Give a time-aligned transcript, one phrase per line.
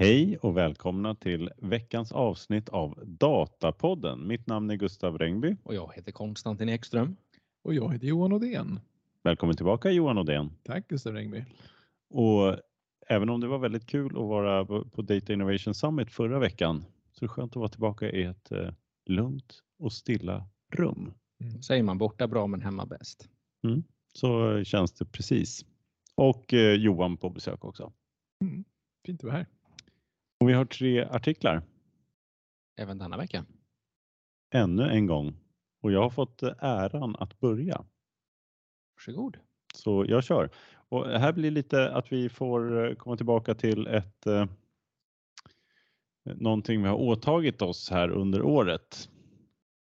[0.00, 4.26] Hej och välkomna till veckans avsnitt av Datapodden.
[4.26, 5.56] Mitt namn är Gustav Rengby.
[5.62, 7.16] Och jag heter Konstantin Ekström.
[7.62, 8.80] Och jag heter Johan Odén.
[9.22, 10.50] Välkommen tillbaka Johan Odén.
[10.62, 11.44] Tack Gustav Rengby.
[12.10, 12.56] Och
[13.08, 17.24] även om det var väldigt kul att vara på Data Innovation Summit förra veckan så
[17.24, 18.70] är det skönt att vara tillbaka i ett eh,
[19.06, 21.14] lugnt och stilla rum.
[21.40, 21.62] Mm.
[21.62, 23.28] Säger man borta bra men hemma bäst.
[23.64, 23.82] Mm.
[24.12, 25.64] Så känns det precis.
[26.14, 27.92] Och eh, Johan på besök också.
[28.40, 28.64] Mm.
[29.06, 29.46] Fint att vara här.
[30.40, 31.62] Och vi har tre artiklar.
[32.76, 33.44] Även denna vecka.
[34.54, 35.36] Ännu en gång.
[35.82, 37.84] Och jag har fått eh, äran att börja.
[38.94, 39.36] Varsågod.
[39.74, 40.50] Så jag kör.
[40.88, 44.46] Och här blir lite att vi får eh, komma tillbaka till ett eh,
[46.24, 49.08] någonting vi har åtagit oss här under året.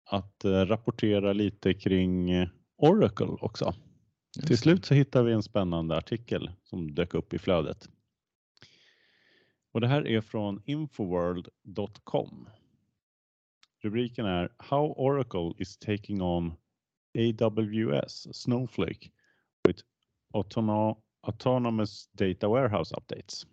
[0.10, 3.74] Att eh, rapportera lite kring eh, Oracle också.
[4.36, 7.90] Just Till slut så hittar vi en spännande artikel som dök upp i flödet.
[9.72, 12.50] Och det här är från infoworld.com.
[13.80, 16.54] Rubriken är How Oracle is taking on
[17.18, 19.10] AWS Snowflake
[19.68, 19.84] with
[21.22, 23.48] autonomous data warehouse updates.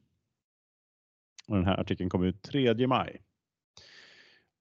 [1.48, 3.22] Och den här artikeln kom ut 3 maj.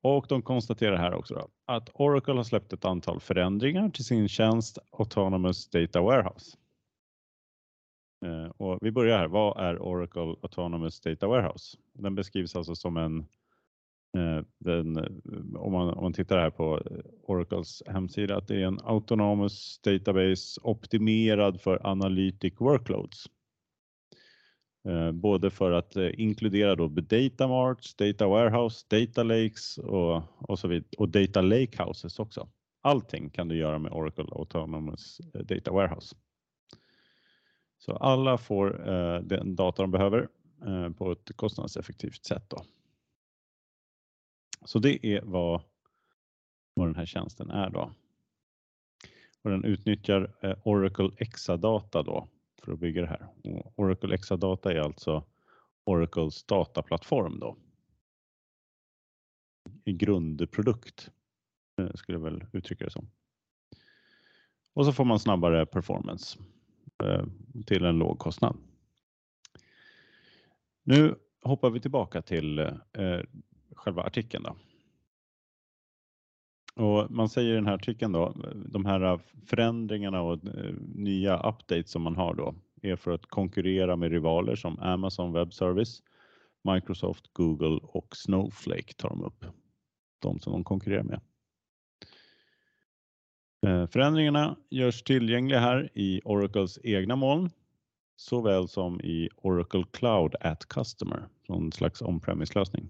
[0.02, 4.28] Och de konstaterar här också då, att Oracle har släppt ett antal förändringar till sin
[4.28, 6.58] tjänst Autonomous Data Warehouse.
[8.24, 9.28] Eh, och vi börjar här.
[9.28, 11.78] Vad är Oracle Autonomous Data Warehouse?
[11.94, 13.20] Den beskrivs alltså som en
[14.18, 18.62] eh, den, eh, om, man, om man tittar här på eh, Oracles hemsida att det
[18.62, 23.30] är en autonomous database optimerad för analytic workloads.
[24.88, 30.68] Eh, både för att inkludera då data marts, data warehouse, data lakes och, och så
[30.68, 32.50] vidare och data lakehouses också.
[32.82, 36.16] Allting kan du göra med Oracle Autonomous Data Warehouse.
[37.86, 40.30] Så alla får eh, den data de behöver
[40.66, 42.50] eh, på ett kostnadseffektivt sätt.
[42.50, 42.64] Då.
[44.66, 45.62] Så det är vad,
[46.74, 47.92] vad den här tjänsten är då.
[49.42, 52.28] Och den utnyttjar eh, Oracle Exadata då
[52.62, 53.28] för att bygga det här.
[53.44, 55.24] Och Oracle Exadata är alltså
[55.84, 57.58] Oracles dataplattform då.
[59.84, 61.12] En grundprodukt
[61.78, 63.10] eh, skulle jag väl uttrycka det som.
[64.74, 66.40] Och så får man snabbare performance
[67.04, 67.24] Eh,
[67.66, 68.58] till en låg kostnad.
[70.84, 73.20] Nu hoppar vi tillbaka till eh,
[73.76, 74.44] själva artikeln.
[74.44, 74.56] Då.
[76.76, 81.92] Och man säger i den här artikeln då, de här förändringarna och eh, nya updates
[81.92, 86.04] som man har då är för att konkurrera med rivaler som Amazon Web Service,
[86.64, 89.46] Microsoft, Google och Snowflake tar de upp.
[90.20, 91.22] De som de konkurrerar med.
[93.64, 97.50] Eh, förändringarna görs tillgängliga här i Oracles egna moln
[98.16, 102.90] såväl som i Oracle Cloud at Customer, någon slags on-premise lösning.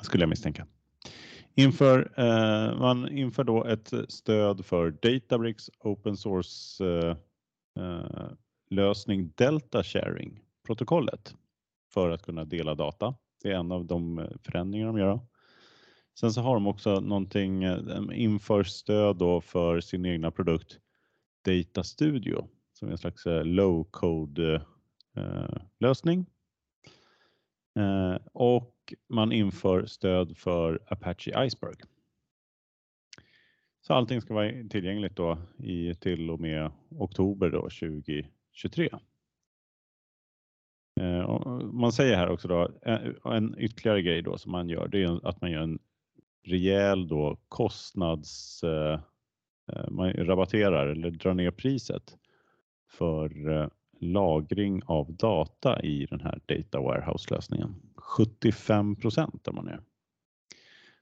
[0.00, 0.66] Skulle jag misstänka.
[1.54, 7.16] Inför, eh, man inför då ett stöd för Databricks open source eh,
[7.84, 8.30] eh,
[8.70, 11.34] lösning Delta Sharing protokollet
[11.92, 13.14] för att kunna dela data.
[13.42, 15.20] Det är en av de eh, förändringar de gör.
[16.20, 20.78] Sen så har de också någonting, eh, de inför stöd då för sin egna produkt
[21.44, 24.54] Data Studio som är en slags eh, low code
[25.16, 26.26] eh, lösning.
[28.32, 31.74] Och man inför stöd för Apache Iceberg.
[33.80, 38.90] Så allting ska vara tillgängligt då i till och med oktober då 2023.
[41.72, 42.70] Man säger här också då
[43.24, 45.78] en ytterligare grej då som man gör, det är att man gör en
[46.42, 49.00] rejäl då kostnads eh,
[49.72, 52.16] eh, man rabatterar eller drar ner priset
[52.90, 53.68] för eh,
[54.00, 57.74] lagring av data i den här Data Warehouse lösningen.
[57.96, 59.80] 75 procent där man är.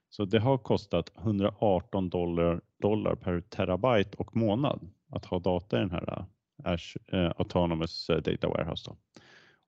[0.08, 5.80] Så det har kostat 118 dollar, dollar per terabyte och månad att ha data i
[5.80, 6.24] den här
[6.64, 8.90] Azure, Autonomous Data Warehouse.
[8.90, 8.96] Då.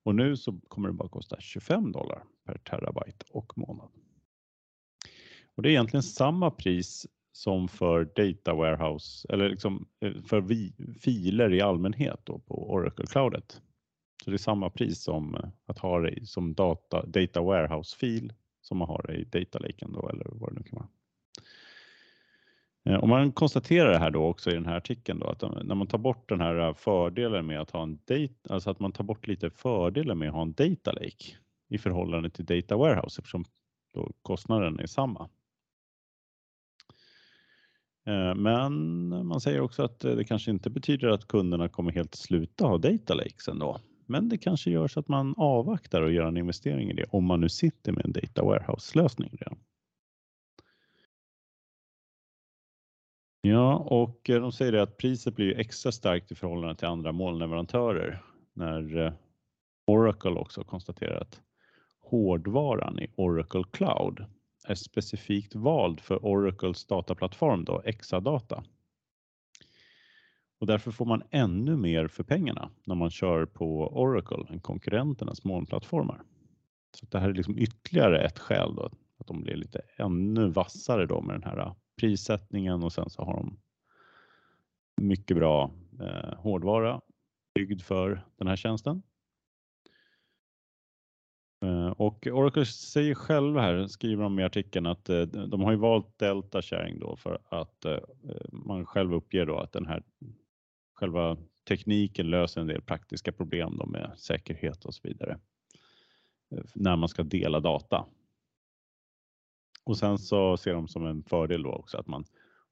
[0.04, 3.88] Och nu så kommer det bara kosta 25 dollar per terabyte och månad.
[5.58, 10.72] Och det är egentligen samma pris som för data warehouse eller liksom eh, för vi,
[11.00, 13.62] filer i allmänhet då på Oracle Cloudet.
[14.24, 18.78] Så det är samma pris som eh, att ha det som data, data warehouse-fil som
[18.78, 20.88] man har det i data laken då eller vad det nu kan vara.
[22.84, 25.74] Eh, och man konstaterar det här då också i den här artikeln då att när
[25.74, 29.04] man tar bort den här fördelen med att ha en data, alltså att man tar
[29.04, 31.36] bort lite fördelen med att ha en data lake
[31.68, 33.44] i förhållande till data warehouse eftersom
[33.94, 35.28] då kostnaden är samma.
[38.08, 42.14] Eh, men man säger också att eh, det kanske inte betyder att kunderna kommer helt
[42.14, 43.80] sluta ha data lakes ändå.
[44.06, 47.24] men det kanske gör så att man avvaktar och gör en investering i det om
[47.24, 49.58] man nu sitter med en data warehouse-lösning redan.
[53.40, 57.12] Ja, och eh, de säger det att priset blir extra starkt i förhållande till andra
[57.12, 58.22] molnleverantörer
[58.54, 59.12] när
[59.86, 61.40] Oracle också konstaterar att
[62.00, 64.26] hårdvaran i Oracle Cloud
[64.70, 68.64] är specifikt vald för Oracles dataplattform då, Exadata.
[70.60, 75.44] Och därför får man ännu mer för pengarna när man kör på Oracle än konkurrenternas
[75.44, 76.22] molnplattformar.
[76.96, 81.06] Så det här är liksom ytterligare ett skäl då att de blir lite ännu vassare
[81.06, 83.58] då med den här äh, prissättningen och sen så har de
[85.02, 85.70] mycket bra
[86.00, 87.00] eh, hårdvara
[87.54, 89.02] byggd för den här tjänsten.
[91.60, 95.78] Eh, och Oracle säger själva här, skriver de i artikeln, att eh, de har ju
[95.78, 97.98] valt Delta Sharing då för att eh,
[98.52, 100.02] man själv uppger då att den här
[100.94, 101.36] själva
[101.68, 105.38] tekniken löser en del praktiska problem då med säkerhet och så vidare
[106.74, 108.06] när man ska dela data.
[109.84, 112.24] Och sen så ser de som en fördel då också att man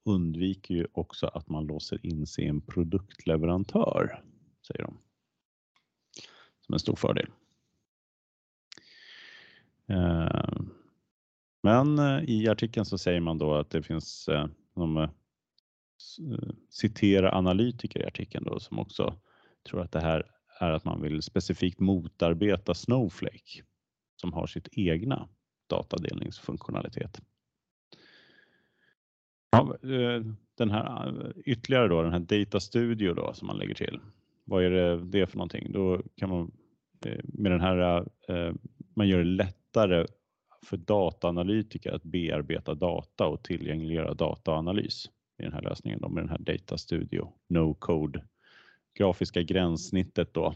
[0.04, 4.22] undviker ju också att man låser in sig i en produktleverantör,
[4.66, 4.98] säger de.
[6.60, 7.30] Som en stor fördel.
[9.88, 10.60] Eh,
[11.62, 15.08] men eh, i artikeln så säger man då att det finns, eh, de
[16.70, 19.14] citerar analytiker i artikeln då som också
[19.68, 20.30] tror att det här
[20.60, 23.62] är att man vill specifikt motarbeta Snowflake
[24.16, 25.28] som har sitt egna
[25.66, 27.20] datadelningsfunktionalitet.
[29.50, 29.76] Ja,
[30.54, 34.00] den här ytterligare då, den här Data Studio då som man lägger till.
[34.44, 35.72] Vad är det, det för någonting?
[35.72, 36.52] Då kan man
[37.24, 38.04] med den här,
[38.94, 40.06] man gör det lätt lättare
[40.62, 46.30] för dataanalytiker att bearbeta data och tillgängliggöra dataanalys i den här lösningen då, med den
[46.30, 48.24] här Data Studio No Code
[48.94, 50.54] grafiska gränssnittet då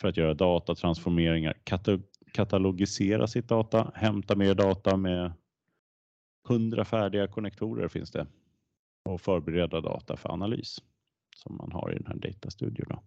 [0.00, 1.54] för att göra datatransformeringar,
[2.32, 5.32] katalogisera sitt data, hämta mer data med
[6.48, 8.26] hundra färdiga konnektorer finns det
[9.04, 10.82] och förbereda data för analys
[11.36, 12.84] som man har i den här Data Studio.
[12.88, 13.02] Då.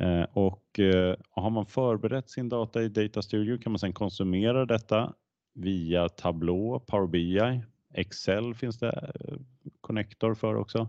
[0.00, 4.66] Eh, och eh, har man förberett sin data i Data Studio kan man sedan konsumera
[4.66, 5.14] detta
[5.54, 7.62] via Tableau, Power BI,
[7.94, 9.36] Excel finns det eh,
[9.80, 10.88] connector för också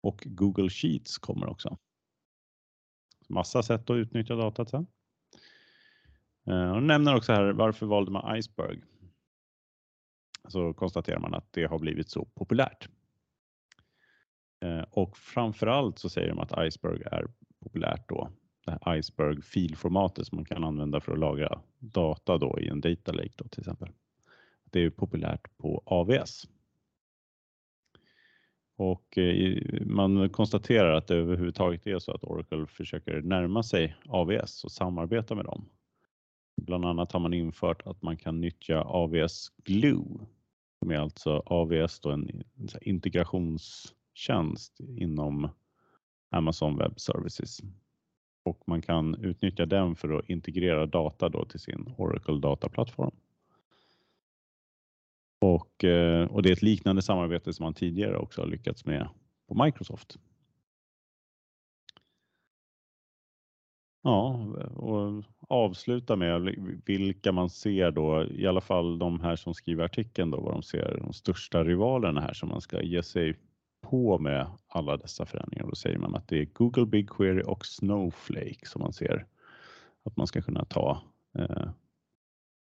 [0.00, 1.78] och Google Sheets kommer också.
[3.28, 4.86] Massa sätt att utnyttja datat sen.
[6.74, 8.82] Och nämner också här varför valde man Iceberg?
[10.48, 12.88] Så konstaterar man att det har blivit så populärt.
[14.90, 17.26] Och framförallt så säger de att Iceberg är
[17.60, 18.30] populärt då
[18.70, 22.80] det här Iceberg filformatet som man kan använda för att lagra data då i en
[22.80, 23.88] data lake då, till exempel.
[24.64, 26.48] Det är populärt på AVS.
[28.76, 34.64] Och eh, man konstaterar att det överhuvudtaget är så att Oracle försöker närma sig AVS
[34.64, 35.68] och samarbeta med dem.
[36.56, 40.18] Bland annat har man infört att man kan nyttja AVS Glue
[40.78, 42.42] som är alltså AVS då en
[42.80, 45.48] integrationstjänst inom
[46.30, 47.60] Amazon Web Services
[48.42, 53.14] och man kan utnyttja den för att integrera data då till sin Oracle dataplattform.
[55.40, 59.08] Och, eh, och det är ett liknande samarbete som man tidigare också har lyckats med
[59.48, 60.18] på Microsoft.
[64.02, 66.56] Ja, och avsluta med
[66.86, 70.62] vilka man ser då, i alla fall de här som skriver artikeln då, vad de
[70.62, 73.36] ser de största rivalerna här som man ska ge sig
[73.90, 75.66] på med alla dessa förändringar.
[75.66, 79.26] Då säger man att det är Google BigQuery och Snowflake som man ser
[80.02, 81.02] att man ska kunna ta
[81.38, 81.70] eh,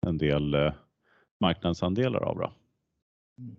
[0.07, 0.73] en del eh,
[1.39, 2.37] marknadsandelar av.
[2.37, 2.53] Då.
[3.37, 3.55] Mm.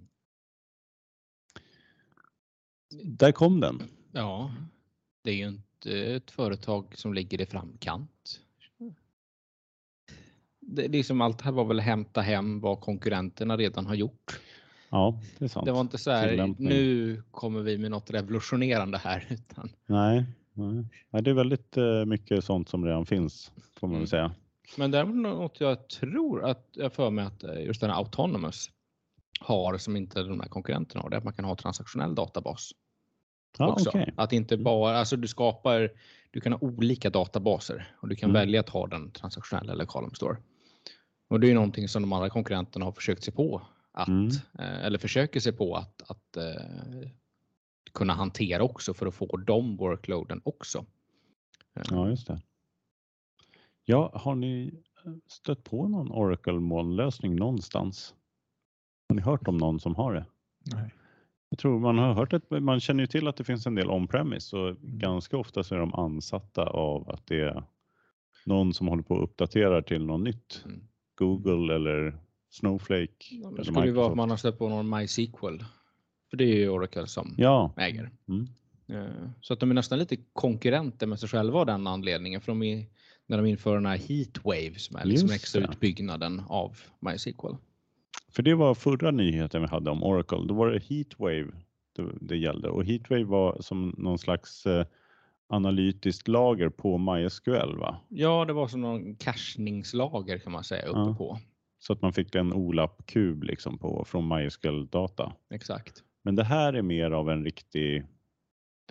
[3.05, 3.83] Där kom den.
[4.13, 4.55] Ja,
[5.23, 8.41] det är ju inte ett företag som ligger i framkant.
[10.61, 14.41] Det, liksom allt här var väl hämta hem vad konkurrenterna redan har gjort.
[14.95, 15.67] Ja, det är sant.
[15.67, 19.27] Det var inte så här, nu kommer vi med något revolutionerande här.
[19.31, 19.71] Utan...
[19.87, 20.25] Nej,
[21.11, 21.23] nej.
[21.23, 24.07] det är väldigt eh, mycket sånt som redan finns får man väl mm.
[24.07, 24.35] säga.
[24.77, 27.97] Men det är något jag tror att jag för mig att eh, just den här
[27.97, 28.71] Autonomous
[29.41, 31.11] har som inte de här konkurrenterna har.
[31.11, 32.71] Det är att man kan ha transaktionell databas.
[33.59, 33.89] Ah, också.
[33.89, 34.07] Okay.
[34.17, 35.91] Att inte bara, alltså du skapar,
[36.31, 38.41] du kan ha olika databaser och du kan mm.
[38.41, 40.37] välja att ha den transaktionella eller column store.
[41.31, 43.63] Och det är någonting som de andra konkurrenterna har försökt sig på
[43.95, 44.29] att, mm.
[44.59, 47.09] Eh, eller försöker sig på att, att uh,
[47.93, 50.87] kunna hantera också för att få de workloaden också.
[51.91, 52.41] Ja, just det.
[53.85, 54.83] Ja, har ni
[55.27, 58.15] stött på någon Oracle molnlösning någonstans?
[59.09, 60.27] Har ni hört om någon som har det?
[60.73, 60.95] Nej.
[61.49, 63.91] Jag tror man har hört att man känner ju till att det finns en del
[63.91, 64.99] on-premise och Mm.
[64.99, 67.65] ganska ofta så är de ansatta av att det är
[68.47, 70.63] någon som håller på och uppdaterar till något nytt.
[70.65, 70.89] Mm.
[71.15, 72.19] Google eller
[72.59, 73.11] Snowflake.
[73.31, 75.65] Ja, det skulle ju vara att man har släppt på någon MySQL.
[76.31, 78.11] För det är ju Oracle som Ja, äger.
[78.29, 78.49] mm.
[78.89, 82.41] Eh, Så att de är nästan lite konkurrenter med sig själva av den anledningen.
[82.41, 82.87] För de är,
[83.27, 85.67] när de inför den här Heatwave som är liksom Just extra det.
[85.73, 87.55] utbyggnaden av MySQL.
[88.33, 90.39] för det var förra nyheten vi hade om Oracle.
[90.49, 91.47] Då var det Heatwave
[91.97, 94.87] det, det gällde och Heatwave var som någon slags eh,
[95.49, 98.01] analytiskt lager på MySQL va?
[98.09, 101.15] Ja, det var som någon cachningslager kan man säga uppe Ja.
[101.19, 101.39] på.
[101.87, 105.33] Så att man fick en OLAP-kub liksom på, från MySQL-data.
[105.51, 106.05] Exakt.
[106.23, 108.07] Men det här är mer av en riktig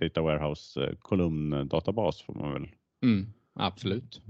[0.02, 2.68] Data Warehouse eh, kolumndatabas får man väl.
[3.04, 4.22] Mm, absolut.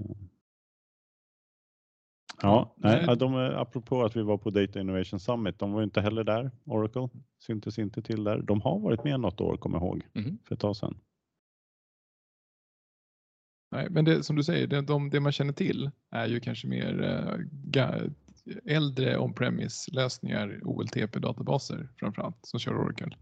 [2.42, 5.84] Ja, nej, de, är- apropå att vi var på Data Innovation Summit, de var ju
[5.84, 8.42] inte heller där, Oracle, syntes inte till där.
[8.42, 10.38] De har varit med något år, kommer jag ihåg, Mhm.
[10.44, 11.00] för ett tag sedan.
[13.70, 16.66] Nej, men det, som du säger, det, de, det man känner till är ju kanske
[16.68, 17.38] mer eh,
[18.64, 23.16] äldre on-premise lösningar, OLTP-databaser framförallt, som kör Oracle.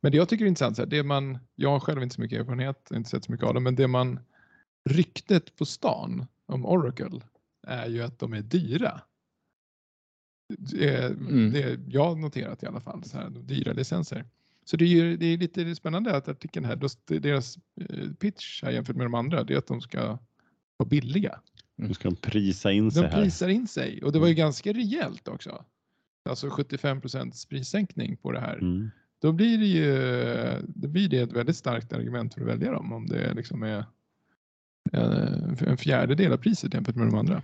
[0.00, 2.20] Men det jag tycker är intressant, så här, det man, jag har själv inte så
[2.20, 4.20] mycket erfarenhet, inte sett så mycket av det, men det man,
[4.90, 7.20] ryktet på stan om Oracle
[7.66, 9.00] är ju att de är dyra.
[10.58, 11.52] Det, är- Mm.
[11.52, 14.24] det jag har noterat i alla fall, så här, dyra licenser.
[14.64, 16.76] Så det är, ju, det är lite spännande att artikeln här,
[17.20, 20.18] deras eh, pitch här jämfört med de andra, det är att de ska
[20.76, 21.40] vara billiga.
[21.78, 23.22] Nu ska de prisa in sig De här.
[23.22, 25.64] prisar in sig och det var ju ganska rejält också.
[26.28, 28.54] Alltså 75% prissänkning på det här.
[28.58, 28.90] Mm.
[29.20, 32.92] Då blir det ju då blir det ett väldigt starkt argument för att välja dem
[32.92, 33.84] om det liksom är
[34.92, 37.42] eh, en fjärdedel av priset jämfört med de andra.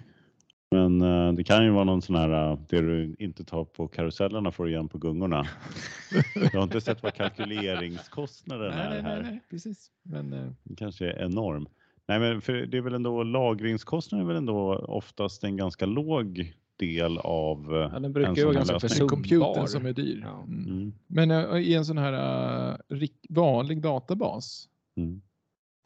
[0.71, 3.89] Men eh, det kan ju vara någon sån här, eh, det du inte tar på
[3.89, 5.47] karusellerna får du igen på gungorna.
[6.35, 9.23] Du har inte sett vad kalkyleringskostnaden nej, är nej, här.
[9.23, 9.91] nej, nej, precis.
[10.03, 10.31] Men
[10.63, 11.67] Den kanske är enorm.
[12.09, 16.53] Nej, men för det är väl ändå lagringskostnaden är väl ändå oftast en ganska låg
[16.77, 19.09] del av eh, Ja, den brukar en ju sån vara här ganska försumbar.
[19.09, 20.21] computern som är dyr.
[20.25, 20.43] Ja.
[20.43, 20.65] Mm.
[20.67, 25.23] Mm, Men eh, i en sån här rik- vanlig databas mm.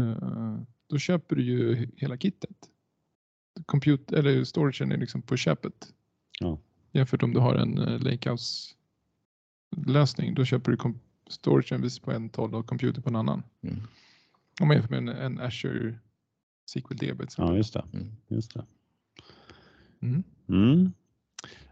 [0.02, 2.56] Eh, då köper du ju hela kittet.
[3.66, 5.92] Compute, eller storagen är liksom på köpet.
[6.40, 6.58] Ja.
[6.92, 8.74] Jämfört om du har en uh, Lakehouse
[9.86, 10.78] lösning, då köper du
[11.28, 13.42] storagen på en 12 och computer på en annan.
[13.62, 13.76] Mm.
[14.60, 15.98] Om man jämför med en, en Azure
[16.68, 17.22] SQL DB.
[17.36, 17.84] ja, just det.
[17.92, 18.12] Mm.
[18.28, 18.64] Just det.
[20.02, 20.22] Mm.
[20.48, 20.92] Mm.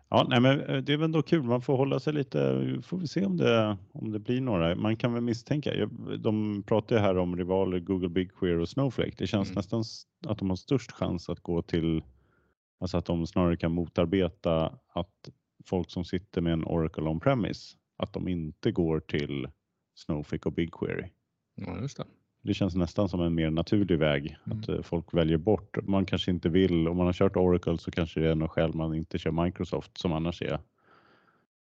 [0.08, 1.42] Ja, nej, men eh, det är väl ändå kul.
[1.42, 2.38] Man får hålla sig lite.
[2.82, 4.74] Får vi se om det, om det blir några.
[4.76, 5.86] Man kan väl misstänka.
[6.18, 9.14] De pratar ju här om rivaler Google BigQuery och Snowflake.
[9.18, 9.56] Det känns Mm.
[9.56, 9.84] nästan
[10.26, 12.02] att de har störst chans att gå till,
[12.80, 15.30] alltså att de snarare kan motarbeta att
[15.64, 19.48] folk som sitter med en Oracle on-premise, att de inte går till
[19.94, 21.08] Snowflake och BigQuery.
[21.54, 22.04] Ja, just det.
[22.46, 24.78] Det känns nästan som en mer naturlig väg att Mm.
[24.78, 25.76] eh, folk väljer bort.
[25.82, 28.74] Man kanske inte vill, om man har kört Oracle så kanske det är något skäl
[28.74, 30.58] man inte kör Microsoft som annars är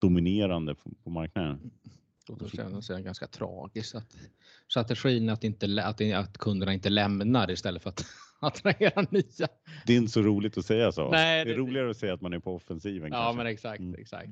[0.00, 1.70] dominerande på, på marknaden.
[2.28, 4.16] Och då känns det ganska tragiskt att
[4.68, 8.04] strategin att, inte, att, att kunderna inte lämnar istället för att
[8.40, 9.48] attrahera nya.
[9.86, 11.10] Det är inte så roligt att säga så.
[11.10, 13.12] Nej, det är det- roligare att säga att man är på offensiven.
[13.12, 13.36] Ja, kanske.
[13.36, 14.00] men exakt, Mm.
[14.00, 14.28] exakt.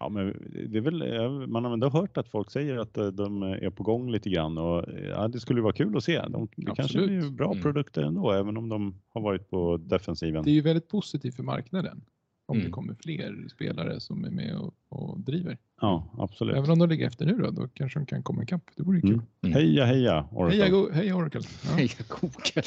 [0.00, 0.26] Ja, men
[0.70, 3.70] det är väl, ja, man har ändå hört att folk säger att eh, de är
[3.70, 6.22] på gång lite grann och eh, ja, det skulle vara kul att se.
[6.28, 7.62] De, det kanske blir bra Mm.
[7.62, 10.42] produkter ändå, även om de har varit på defensiven.
[10.44, 12.04] Det är ju väldigt positivt för marknaden
[12.46, 12.66] om Mm.
[12.66, 15.58] det kommer fler spelare som är med och, och driver.
[15.80, 16.56] Ja, absolut.
[16.56, 18.62] Även om de ligger efter nu då, då kanske de kan komma ikapp.
[18.76, 19.10] Det vore ju kul.
[19.12, 19.22] Mm.
[19.42, 19.52] Mm.
[19.54, 20.62] Heja, heja Oracle.
[20.62, 21.40] Heja, Go- heja Oracle!
[21.64, 21.70] Ja.
[21.76, 22.62] Heja Google.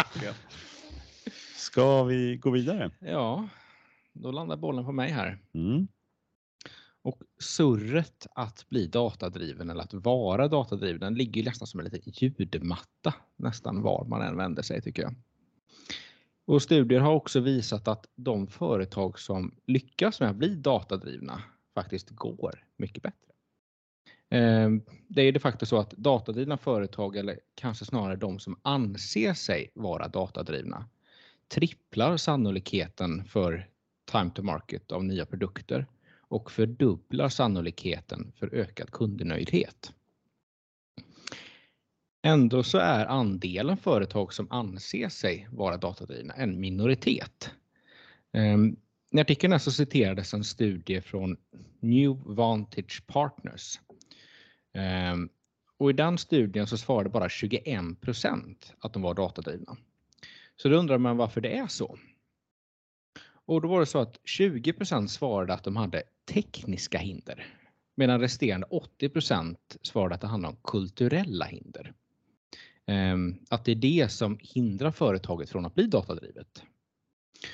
[1.56, 2.90] Ska vi gå vidare?
[2.98, 3.48] ja,
[4.22, 5.38] då landar bollen på mig här.
[5.52, 5.88] Mm.
[7.02, 12.00] Och surret att bli datadriven eller att vara datadriven den ligger nästan som en liten
[12.04, 15.14] ljudmatta nästan var man än vänder sig tycker jag.
[16.44, 21.42] Och studier har också visat att de företag som lyckas med att bli datadrivna
[21.74, 23.32] faktiskt går mycket bättre.
[24.30, 29.34] Ehm, Det är de facto så att datadrivna företag, eller kanske snarare de som anser
[29.34, 30.88] sig vara datadrivna,
[31.48, 33.68] tripplar sannolikheten för
[34.12, 35.86] time to market av nya produkter
[36.20, 39.92] och fördubblar sannolikheten för ökad kundnöjdhet.
[42.22, 47.50] Ändå så är andelen företag som anser sig vara datadrivna en minoritet.
[48.32, 48.76] Ehm,
[49.10, 51.36] I artikeln här så citerades en studie från
[51.80, 53.80] New Vantage Partners.
[54.74, 55.28] Ehm,
[55.76, 59.76] och i den studien så svarade bara 21 procent att de var datadrivna.
[60.56, 61.98] Så då undrar man varför det är så.
[63.50, 67.46] Och då var det så att 20% svarade att de hade tekniska hinder.
[67.94, 71.92] Medan resterande 80% svarade att det handlar om kulturella hinder.
[72.86, 76.62] Ehm, att det är det som hindrar företaget från att bli datadrivet.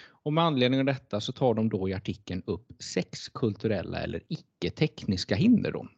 [0.05, 4.23] Och med anledning av detta så tar de då i artikeln upp sex kulturella eller
[4.29, 5.73] icke-tekniska hinder.
[5.73, 5.89] Då.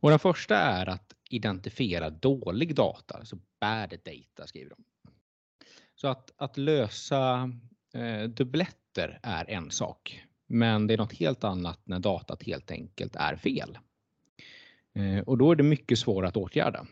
[0.00, 4.84] Och den första är att identifiera dålig data, alltså bad data skriver de.
[5.94, 7.50] Så att, att lösa
[7.96, 13.16] eh, dubbletter är en sak, men det är något helt annat när datat helt enkelt
[13.16, 13.78] är fel.
[14.94, 16.86] Eh, och då är det mycket svårare att åtgärda.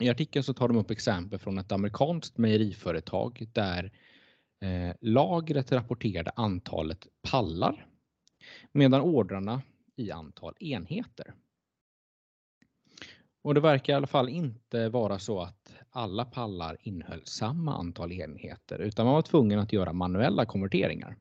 [0.00, 3.92] I artikeln så tar de upp exempel från ett amerikanskt mejeriföretag där
[4.60, 7.86] eh, lagret rapporterade antalet pallar
[8.72, 9.62] medan ordrarna
[9.96, 11.34] i antal enheter.
[13.42, 18.12] Och det verkar i alla fall inte vara så att alla pallar innehöll samma antal
[18.12, 21.16] enheter utan man var tvungen att göra manuella konverteringar.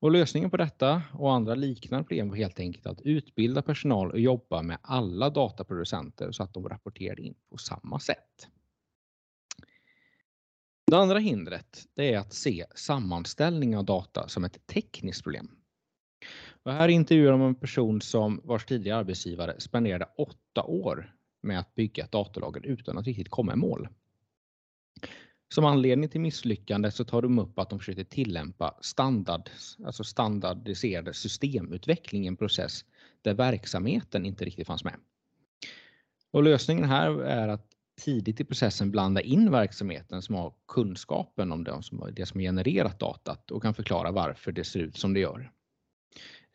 [0.00, 4.20] Och lösningen på detta och andra liknande problem var helt enkelt att utbilda personal och
[4.20, 8.48] jobba med alla dataproducenter så att de rapporterade in på samma sätt.
[10.90, 15.55] Det andra hindret det är att se sammanställning av data som ett tekniskt problem.
[16.66, 21.74] Och här intervjuar de en person som vars tidigare arbetsgivare spenderade åtta år med att
[21.74, 23.88] bygga ett datalager utan att riktigt komma i mål.
[25.48, 29.50] Som anledning till misslyckandet så tar de upp att de försökte tillämpa standard,
[29.84, 32.84] alltså standardiserad systemutveckling i en process
[33.22, 34.94] där verksamheten inte riktigt fanns med.
[36.30, 37.66] Och lösningen här är att
[38.00, 42.98] tidigt i processen blanda in verksamheten som har kunskapen om det som, det som genererat
[42.98, 45.52] datat och kan förklara varför det ser ut som det gör.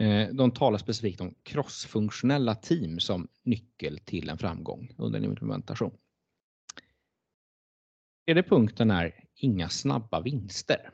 [0.01, 5.91] Eh, de talar specifikt om crossfunktionella team som nyckel till en framgång under en implementation.
[8.25, 10.89] Tredje punkten är inga snabba vinster.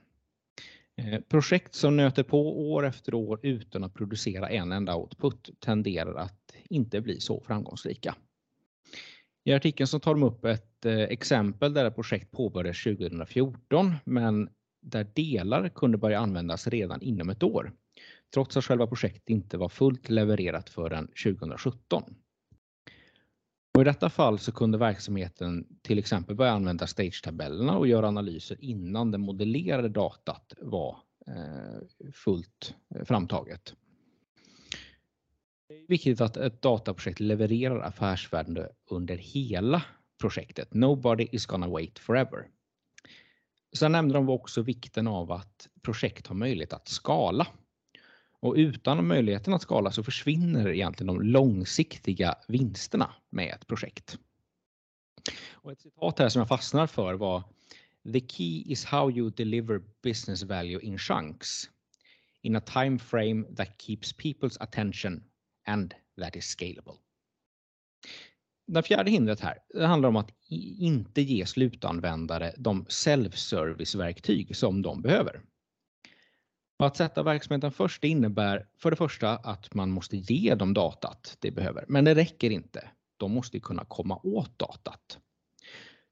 [0.96, 6.15] Eh, projekt som nöter på år efter år utan att producera en enda output tenderar
[6.15, 8.15] att inte bli så framgångsrika.
[9.43, 14.50] I artikeln så tar de upp ett eh, exempel där ett projekt påbörjades 2014 men
[14.82, 17.74] där delar kunde börja användas redan inom ett år
[18.34, 22.04] trots att själva projektet inte var fullt levererat förrän 2017.
[23.78, 28.58] Och I detta fall så kunde verksamheten till exempel börja använda stage-tabellerna och göra analyser
[28.62, 33.76] innan det modellerade datat var eh, fullt eh, framtaget.
[35.70, 39.84] Det är viktigt att ett dataprojekt levererar affärsvärde under hela
[40.22, 40.74] projektet.
[40.74, 42.48] Nobody is gonna wait forever.
[43.76, 47.48] Sen nämnde de också vikten av att projekt har möjlighet att skala.
[48.39, 54.17] Och utan möjligheten att skala så försvinner egentligen de långsiktiga vinsterna med ett projekt.
[55.52, 57.43] Och ett citat här som jag fastnar för var
[58.13, 61.69] The key is how you deliver business value in chunks
[62.41, 65.23] in a time frame that keeps people's attention
[65.65, 66.93] and that is scalable.
[68.67, 70.32] Det fjärde hindret här det handlar om att
[70.80, 75.41] inte ge slutanvändare de self-service-verktyg som de behöver.
[76.80, 81.52] Att sätta verksamheten först innebär för det första att man måste ge dem datat de
[81.52, 82.90] behöver, men det räcker inte.
[83.18, 85.20] De måste kunna komma åt datat.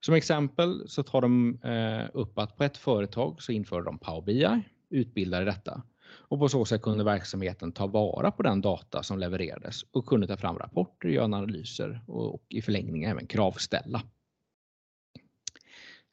[0.06, 4.22] Som exempel så tar de eh, upp att på ett företag så införde de Power
[4.22, 9.20] BI, utbildade detta och på så sätt kunde verksamheten ta vara på den data som
[9.20, 14.02] levererades och kunde ta fram rapporter, göra analyser och i förlängningen även kravställa.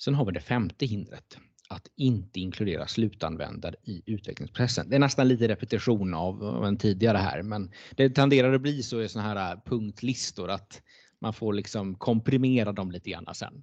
[0.04, 1.38] Sen har vi det femte hindret
[1.72, 4.88] att inte inkludera slutanvändare i utvecklingsprocessen.
[4.88, 9.02] Det är nästan lite repetition av en tidigare här, men det tenderar att bli så
[9.02, 10.82] i sådana här äh, punktlistor att
[11.20, 13.62] man får liksom komprimera dem lite grann sen.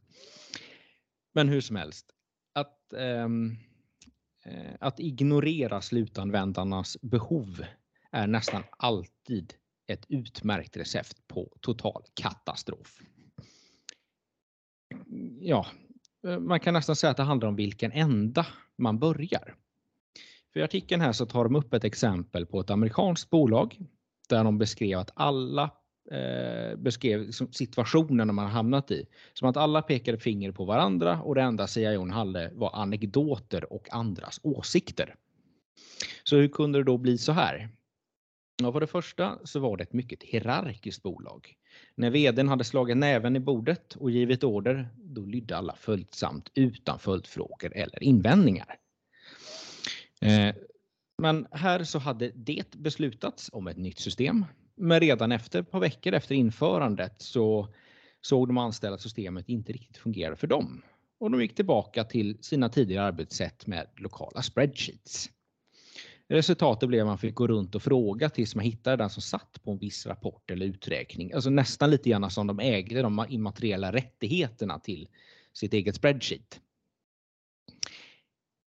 [1.34, 2.06] Men hur som helst,
[2.54, 2.94] att,
[3.24, 3.58] um,
[4.80, 7.66] att ignorera slutanvändarnas behov
[8.12, 9.54] är nästan alltid
[9.88, 13.02] ett utmärkt recept på total katastrof.
[15.40, 15.66] Ja,
[16.28, 18.46] Eh, man kan nästan säga att det handlar om vilken ända
[18.78, 19.56] man börjar.
[20.54, 23.78] För I artikeln här så tar de upp ett exempel på ett amerikanskt bolag
[24.30, 25.72] där de beskrev att alla
[26.12, 29.06] eh, beskrev situationen man hamnat i.
[29.34, 33.88] Som att alla pekade finger på varandra och det enda CIOn hade var anekdoter och
[33.92, 35.16] andras åsikter.
[36.24, 37.70] Så hur kunde det då bli så här?
[38.62, 41.56] Ja, för det första så var det ett mycket hierarkiskt bolag.
[41.96, 47.00] När vdn hade slagit näven i bordet och givit order, då lydde alla följsamt utan
[47.00, 48.78] följdfrågor eller invändningar.
[50.22, 50.56] Eh,
[51.22, 54.46] men här så hade det beslutats om ett nytt system.
[54.76, 57.74] Men redan efter ett par veckor efter införandet så
[58.22, 60.82] såg de anställda att systemet inte riktigt fungerade för dem.
[61.20, 65.30] och de gick tillbaka till sina tidigare arbetssätt med lokala spreadsheets.
[66.32, 69.64] Resultatet blev att man fick gå runt och fråga tills man hittade den som satt
[69.64, 71.34] på en viss rapport eller uträkning.
[71.34, 75.08] Alltså nästan lite grann som de ägde de immateriella rättigheterna till
[75.54, 76.60] sitt eget spreadsheet.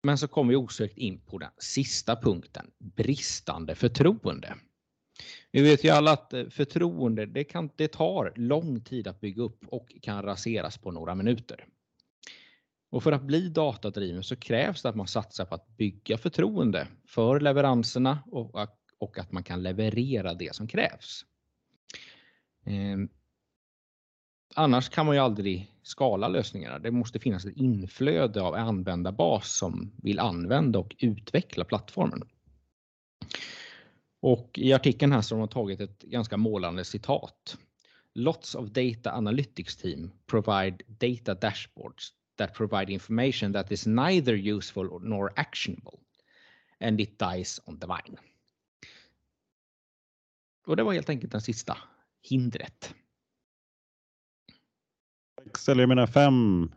[0.04, 4.56] Men så kommer vi osökt in på den sista punkten, bristande förtroende.
[5.52, 9.44] Vi vet ju alla att eh, förtroende, det, kan, det tar lång tid att bygga
[9.44, 11.66] upp och kan raseras på några minuter.
[12.94, 16.88] Och för att bli datadriven så krävs det att man satsar på att bygga förtroende
[17.06, 18.24] för leveranserna
[19.00, 21.26] och, att man kan leverera det som krävs.
[22.66, 23.10] Ehm,
[24.56, 26.80] annars kan man ju aldrig skala lösningarna.
[26.80, 32.30] Det måste finnas ett inflöde av användarbas som vill använda och utveckla plattformen.
[34.20, 37.58] Och i artikeln här så har de tagit ett ganska målande citat.
[38.14, 45.00] Lots of data analytics team provide data dashboards that provide information that is neither useful
[45.02, 46.00] nor actionable.
[46.80, 48.18] And it dies on the vine.
[50.68, 51.78] Och det var helt enkelt den sista
[52.30, 52.96] hindret.
[55.70, 56.72] Eller jag menar fem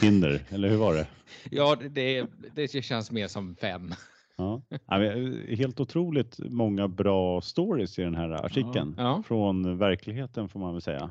[0.00, 1.06] hinder, eller hur var det?
[1.50, 3.94] Ja, det, det känns mer som fem.
[4.36, 4.62] Ja.
[5.48, 8.94] Helt otroligt många bra stories i den här artikeln.
[8.98, 9.22] Ja.
[9.26, 11.10] Från verkligheten får man väl säga.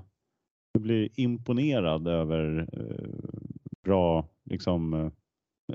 [0.71, 3.54] Jag blir imponerad över eh,
[3.85, 5.09] bra, liksom, eh,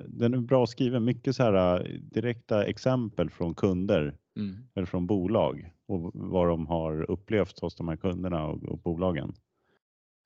[0.07, 1.05] den är bra skriven.
[1.05, 4.57] Mycket så här eh, direkta exempel från kunder Mm.
[4.75, 9.33] eller från bolag och vad de har upplevt hos de här kunderna och, och bolagen.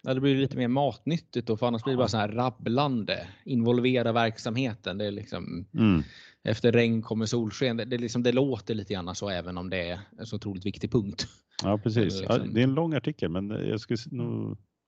[0.02, 3.28] Ja, det blir lite mer matnyttigt då, för annars blir det bara så här rabblande.
[3.44, 4.98] Involvera verksamheten.
[4.98, 6.02] Det är liksom Mm.
[6.42, 7.76] efter regn kommer solsken.
[7.76, 10.66] Det, det, liksom, det låter lite grann så även om det är en så otroligt
[10.66, 11.26] viktig punkt.
[11.62, 12.04] Ja, precis.
[12.20, 13.98] Liksom- Ja, det är en lång artikel, men jag skulle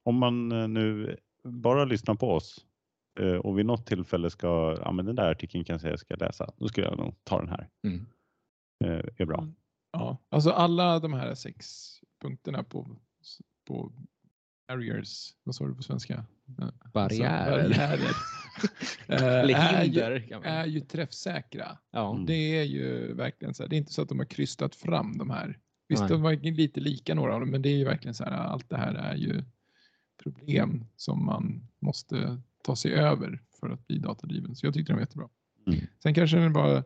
[0.05, 2.66] om man eh, nu bara lyssnar på oss
[3.43, 6.21] och vid något tillfälle ska, ja men den där artikeln kan jag säga ska jag
[6.21, 7.69] läsa, då skulle jag nog ta den här.
[7.85, 8.07] Mm.
[8.85, 9.49] Eh, är bra.
[9.93, 11.67] Ja, alltså alla de här sex
[12.23, 12.97] punkterna på,
[13.69, 13.93] på
[14.69, 16.25] barriers, vad sa du på svenska?
[16.59, 17.65] Eh, Barriärer.
[17.65, 18.11] Alltså, barriärer.
[19.09, 20.01] Eh, Eller är, ju,
[20.45, 21.79] är ju träffsäkra.
[21.91, 22.15] Ja.
[22.15, 22.27] Mm.
[22.27, 25.19] Det är ju verkligen så här, det är inte så att de har krystat fram
[25.19, 25.59] de här.
[25.89, 26.11] Visst, Nej.
[26.11, 28.69] de var lite lika några av dem, men det är ju verkligen så här, allt
[28.69, 29.45] det här är ju
[30.23, 34.55] problem som man måste ta sig över för att bli datadriven.
[34.57, 35.29] Så jag tyckte den var jättebra.
[35.67, 35.81] Mm.
[36.03, 36.85] Sen kanske den var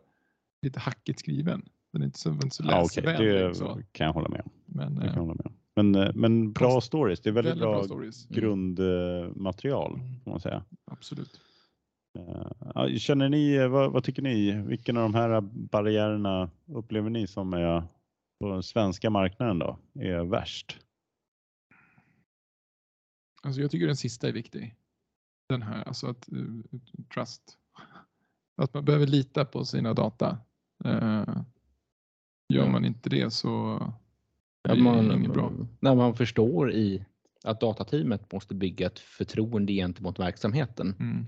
[0.61, 1.69] lite hackigt skriven.
[1.93, 3.33] Den är inte så, så Ja, okej, läsvänlig.
[3.35, 3.81] det så.
[3.91, 4.51] kan jag hålla med om.
[4.65, 5.53] Men Det kan jag eh, hålla med om.
[5.75, 7.19] Men, eh, men bra Konst- stories.
[7.21, 8.25] Det är väldigt, bra, bra, stories.
[8.27, 10.19] grundmaterial Mm.
[10.23, 10.63] får man säga.
[10.91, 11.39] Absolut.
[12.19, 14.51] Eh, ja, Känner ni, vad, vad tycker ni?
[14.51, 17.83] Vilken av de här barriärerna upplever ni som är
[18.39, 20.79] på den svenska marknaden då är värst?
[23.43, 24.75] Alltså jag tycker den sista är viktig.
[25.51, 26.61] Den här, alltså att uh,
[27.13, 27.57] trust.
[28.57, 30.37] Att man behöver lita på sina data.
[30.85, 31.41] Eh,
[32.53, 33.77] gör man inte det så
[34.63, 35.51] Ja, blir det man, inget bra.
[35.79, 37.05] När man förstår i
[37.43, 40.95] att datateamet måste bygga ett förtroende gentemot verksamheten.
[40.99, 41.25] Mm.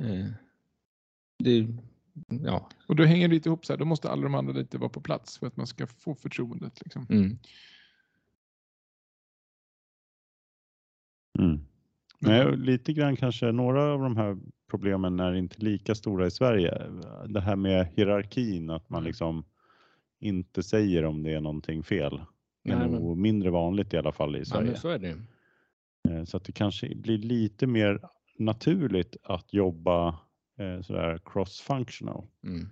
[0.00, 0.30] Eh,
[1.38, 1.68] Det,
[2.44, 4.78] ja, Och då hänger det lite ihop så här, då måste alla de andra lite
[4.78, 6.80] vara på plats för att man ska få förtroendet.
[6.84, 7.06] Liksom.
[7.10, 7.38] mm,
[11.38, 11.67] Mm.
[12.20, 14.36] Nej, lite grann kanske några av de här
[14.70, 16.82] problemen är inte lika stora i Sverige.
[17.28, 19.06] Det här med hierarkin, att man Mm.
[19.06, 19.44] liksom
[20.20, 22.20] inte säger om det är någonting fel.
[22.64, 24.66] Det är nog mindre vanligt i alla fall i ja, Sverige.
[24.70, 25.16] men så är det.
[26.08, 28.00] Eh, Så att det kanske blir lite mer
[28.38, 30.08] naturligt att jobba
[30.58, 32.26] eh, sådär cross-functional.
[32.44, 32.68] Mm,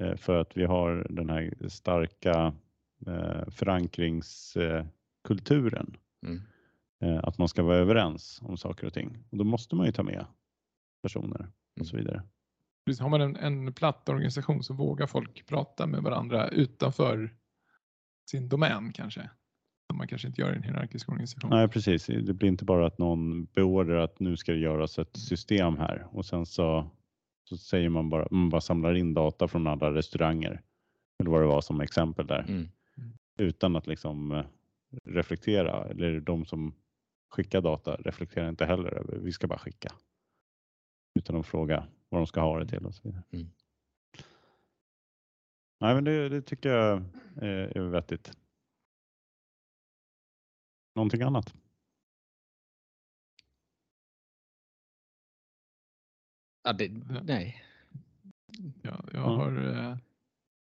[0.00, 2.52] Eh, för att vi har den här starka
[3.06, 5.96] eh, förankringskulturen.
[6.26, 6.40] mm,
[7.22, 9.24] att man ska vara överens om saker och ting.
[9.30, 10.26] Och då måste man ju ta med
[11.02, 11.48] personer
[11.80, 12.22] och så vidare.
[12.86, 17.36] Precis, har man en, en platt organisation så vågar folk prata med varandra utanför
[18.30, 19.30] sin domän kanske.
[19.86, 21.50] Som man kanske inte gör i en hierarkisk organisation.
[21.50, 25.16] Nej precis, det blir inte bara att någon beordrar att nu ska det göras ett
[25.16, 26.90] system här och sen så,
[27.48, 30.62] så säger man bara, man bara samlar in data från alla restauranger.
[31.20, 32.44] Eller vad det var som exempel där.
[32.48, 32.68] mm.
[33.38, 34.44] Utan att liksom eh,
[35.04, 36.74] reflektera, eller de som
[37.30, 39.94] skickar data reflekterar inte heller över, vi ska bara skicka.
[41.14, 43.22] Utan att fråga vad de ska ha det till och så vidare.
[43.30, 43.50] Mm.
[45.80, 46.96] Nej men det, det tycker jag
[47.36, 48.32] eh, är vettigt.
[50.94, 51.54] Någonting annat?
[56.62, 56.88] Ja, det,
[57.22, 57.64] nej.
[58.82, 59.36] Ja, jag Ja.
[59.36, 59.96] har, eh,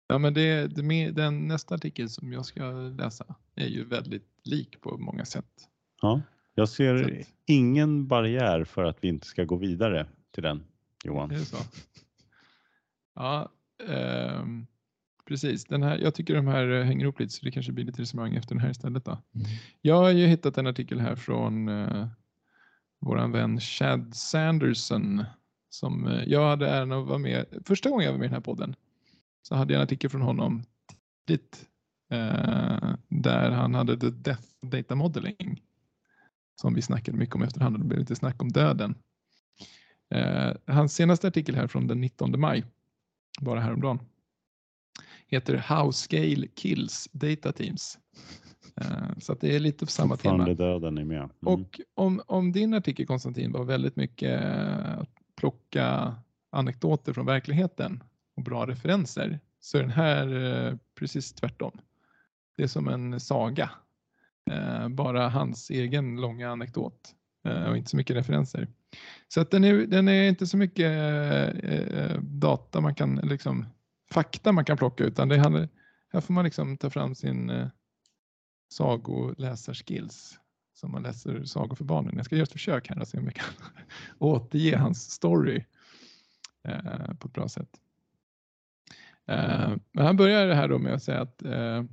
[0.07, 4.41] ja, men det, det med, den nästa artikel som jag ska läsa är ju väldigt
[4.45, 5.69] lik på många sätt.
[6.03, 6.21] Ja,
[6.63, 10.65] Jag ser att- ingen barriär för att vi inte ska gå vidare till den,
[11.05, 11.31] Johan.
[11.31, 11.57] Är det så?
[13.15, 13.49] Ja,
[13.89, 14.67] ehm,
[15.29, 15.65] precis.
[15.65, 18.03] Den här, jag tycker de här eh, hänger ihop lite så det kanske blir lite
[18.03, 19.05] resonemang efter den här istället.
[19.05, 19.19] Då.
[19.81, 22.07] Jag har ju hittat en artikel här från uh,
[23.01, 25.25] våran vän Chad Sanderson.
[25.71, 27.47] Som eh, jag hade äran att vara med.
[27.65, 28.75] Första gången jag var med i den här podden
[29.43, 30.63] så hade jag en artikel från honom
[31.27, 31.67] tidigt.
[32.11, 35.63] eh, där han hade the death data modeling.
[36.55, 38.95] Som vi snackade mycket om efterhand och det blev lite snack om döden.
[40.15, 42.65] Eh, hans senaste artikel här från den 19 maj,
[43.41, 43.99] bara häromdagen,
[45.27, 47.99] heter How Scale Kills Data Teams.
[48.77, 50.45] Eh, så det är lite på samma tema.
[50.55, 51.19] Döden är med.
[51.19, 51.31] Mm.
[51.41, 56.15] Och om, om din artikel Konstantin var väldigt mycket eh, att plocka
[56.51, 58.03] anekdoter från verkligheten
[58.37, 61.81] och bra referenser så är den här eh, precis tvärtom.
[62.57, 63.71] Det är som en saga.
[64.51, 68.69] Eh, bara hans egen långa anekdot eh, och inte så mycket referenser.
[69.29, 70.93] Så att den, är, den är inte så mycket
[71.65, 73.67] eh, data man kan, liksom
[74.13, 75.69] fakta man kan plocka utan det handlar,
[76.13, 77.69] här får man liksom ta fram sin eh,
[78.73, 80.39] sagoläsarskills
[80.75, 82.17] som man läser sagor för barnen.
[82.17, 83.55] Jag ska göra ett försök här och se om jag kan
[84.19, 85.65] återge hans story
[86.69, 87.81] eh, på ett bra sätt.
[89.29, 91.85] Eh, men han börjar det här då med att säga att eh,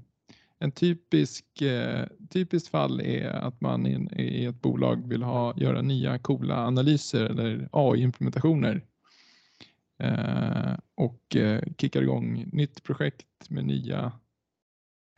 [0.59, 3.87] en typisk, eh, typiskt fall är att man
[4.19, 8.85] i ett bolag vill ha, göra nya coola analyser eller AI-implementationer
[9.99, 14.11] eh, och eh, kickar igång nytt projekt med nya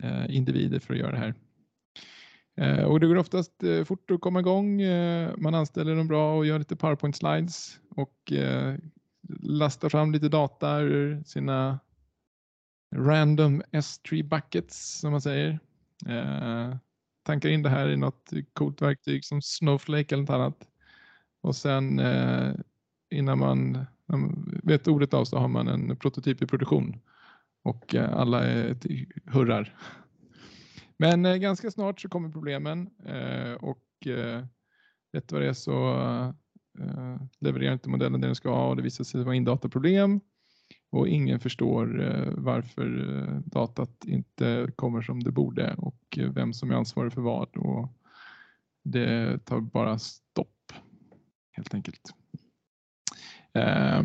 [0.02, 1.34] eh, individer för att göra det här.
[2.56, 4.80] Eh, och det går oftast eh, fort att komma igång.
[4.80, 8.74] Eh, man anställer dem bra och gör lite powerpoint slides och eh,
[9.42, 11.78] lastar fram lite data ur sina
[12.92, 15.58] random S3 buckets som man säger.
[16.08, 16.76] Eh,
[17.22, 20.68] tankar in det här i något coolt verktyg som Snowflake eller något annat.
[21.42, 22.54] Och sen eh,
[23.10, 27.00] innan man man vet ordet av så har man en prototyp i produktion
[27.62, 28.76] och eh, alla är
[29.26, 29.76] hurrar.
[30.96, 34.44] Men eh, ganska snart så kommer problemen eh, och eh,
[35.12, 35.94] rätt vad det är så
[36.80, 40.20] eh, levererar inte modellen det den ska ha och det visar sig vara indataproblem
[40.92, 46.70] och ingen förstår eh, varför eh, datat inte kommer som det borde och vem som
[46.70, 47.88] är ansvarig för vad och
[48.84, 50.72] det tar bara stopp
[51.52, 52.14] helt enkelt.
[53.52, 54.02] Eh,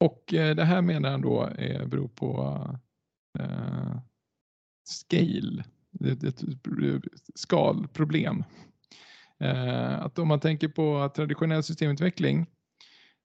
[0.00, 2.60] och det här menar han då är, beror på
[4.88, 5.64] scale,
[6.22, 6.44] ett
[7.34, 8.44] skalproblem.
[9.98, 12.46] Att om man tänker på traditionell systemutveckling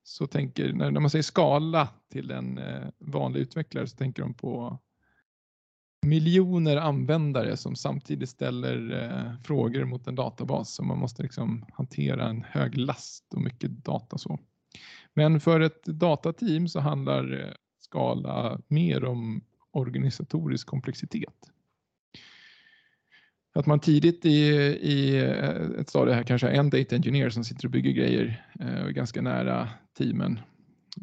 [0.08, 4.34] så tänker, när, när man säger skala till en eh, vanlig utvecklare så tänker de
[4.34, 4.80] på
[6.06, 12.30] miljoner användare som samtidigt ställer eh, frågor mot en databas så man måste liksom hantera
[12.30, 14.39] en hög last och mycket data så.
[15.13, 21.52] Men för ett datateam så handlar eh, skala mer om organisatorisk komplexitet.
[23.56, 24.39] Att man tidigt i,
[24.82, 28.46] i eh, ett stadie här kanske har en data engineer som sitter och bygger grejer
[28.60, 30.39] eh, och är ganska nära teamen.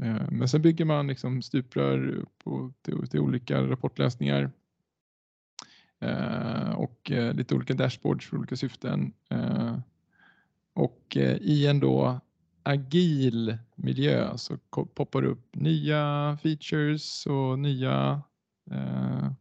[0.03, 4.51] Eh, Men sen bygger man liksom stuprör på, till, till olika rapportlösningar
[6.01, 9.13] eh, och eh, lite olika dashboards för olika syften.
[9.31, 9.79] Eh,
[10.75, 12.21] Och eh, i en då
[12.63, 14.57] agil miljö så
[14.95, 18.23] poppar det upp nya features och nya
[18.71, 19.33] eh,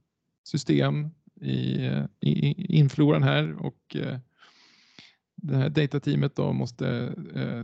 [0.43, 1.09] system
[1.41, 1.85] i,
[2.19, 4.19] i, infloran här och eh,
[5.35, 7.63] det här datateamet då måste eh,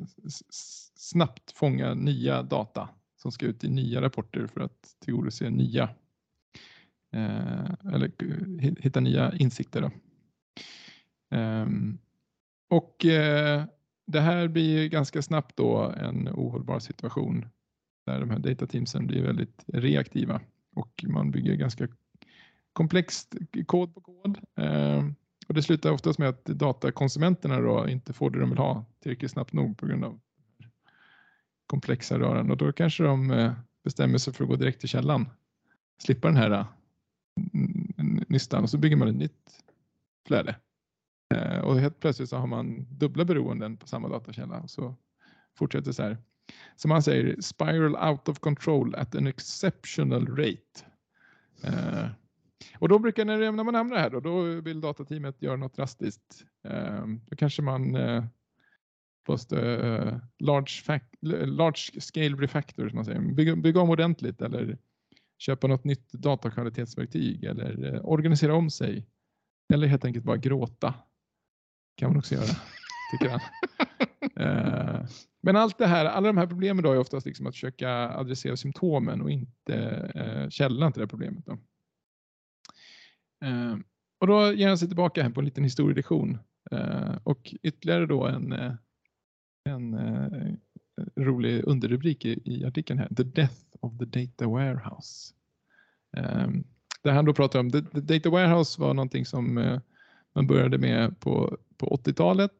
[0.95, 5.83] snabbt fånga nya data som ska ut i nya rapporter för att tillgodose nya
[7.13, 8.11] eh, eller
[8.81, 9.81] hitta nya insikter.
[9.81, 9.91] Då.
[11.35, 11.97] Ehm,
[12.69, 12.95] och
[14.07, 17.45] det här blir ganska snabbt då en ohållbar situation
[18.05, 20.41] där de här datateamsen blir väldigt reaktiva
[20.75, 21.87] och man bygger ganska
[22.77, 23.35] komplext
[23.65, 24.37] kod på kod.
[24.55, 25.05] Eh,
[25.47, 29.31] och det slutar oftast med att datakonsumenterna då inte får det de vill ha tillräckligt
[29.31, 30.19] snabbt nog på grund av
[31.67, 35.29] komplexa rören och då kanske de eh, bestämmer sig för att gå direkt till källan.
[36.03, 36.65] Slippa den här eh,
[38.27, 39.63] nystan och så bygger man ett nytt
[40.27, 40.55] flöde.
[41.35, 44.95] Eh, och helt plötsligt så har man dubbla beroenden på samma datakälla och så
[45.57, 46.17] fortsätter så här.
[46.75, 50.85] Som man säger, spiral out of control at an exceptional rate.
[52.79, 56.45] Och då brukar när, när man hamnar här då, då vill datateamet göra något drastiskt.
[56.67, 58.23] Eh, då kanske man eh,
[59.51, 64.77] eh, large, fac- large scale refactor som man säger, bygga, bygga om ordentligt eller
[65.37, 69.07] köpa något nytt datakvalitetsverktyg eller eh, organisera om sig.
[69.73, 70.93] Eller helt enkelt bara gråta.
[71.95, 72.55] Kan man också göra.
[73.11, 73.39] tycker han.
[74.35, 75.05] Eh,
[75.41, 78.57] men allt det här, alla de här problemen då är oftast liksom att försöka adressera
[78.57, 79.75] symptomen och inte
[80.15, 81.45] eh, källan till det problemet.
[81.45, 81.57] Då.
[83.45, 83.77] Eh,
[84.19, 86.37] och då ger han sig tillbaka här på en liten historielektion
[86.71, 88.73] eh, och ytterligare då en, eh,
[89.69, 90.53] en eh,
[91.15, 95.33] rolig underrubrik i, i artikeln här, The Death of the Data Warehouse.
[97.03, 99.53] Där han då pratar om, the, the Data Warehouse var någonting som
[100.35, 102.51] man började med på, på 80-talet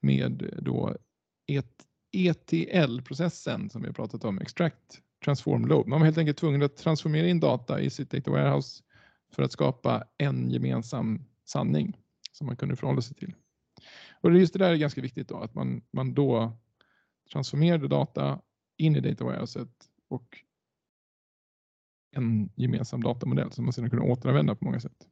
[0.00, 0.96] med då
[2.12, 5.86] ETL-processen som vi har pratat om, Extract Transform Load.
[5.86, 8.82] Man var helt enkelt tvungen att transformera in data i sitt data warehouse
[9.30, 12.00] för att skapa en gemensam sanning
[12.32, 13.34] som man kunde förhålla sig till.
[14.20, 16.52] Och just det där är ganska viktigt då, att man, man då
[17.32, 18.40] transformerade data
[18.76, 19.68] in i data warehouset
[20.08, 20.38] och
[22.10, 25.06] en gemensam datamodell som man sedan kunde återanvända på många sätt.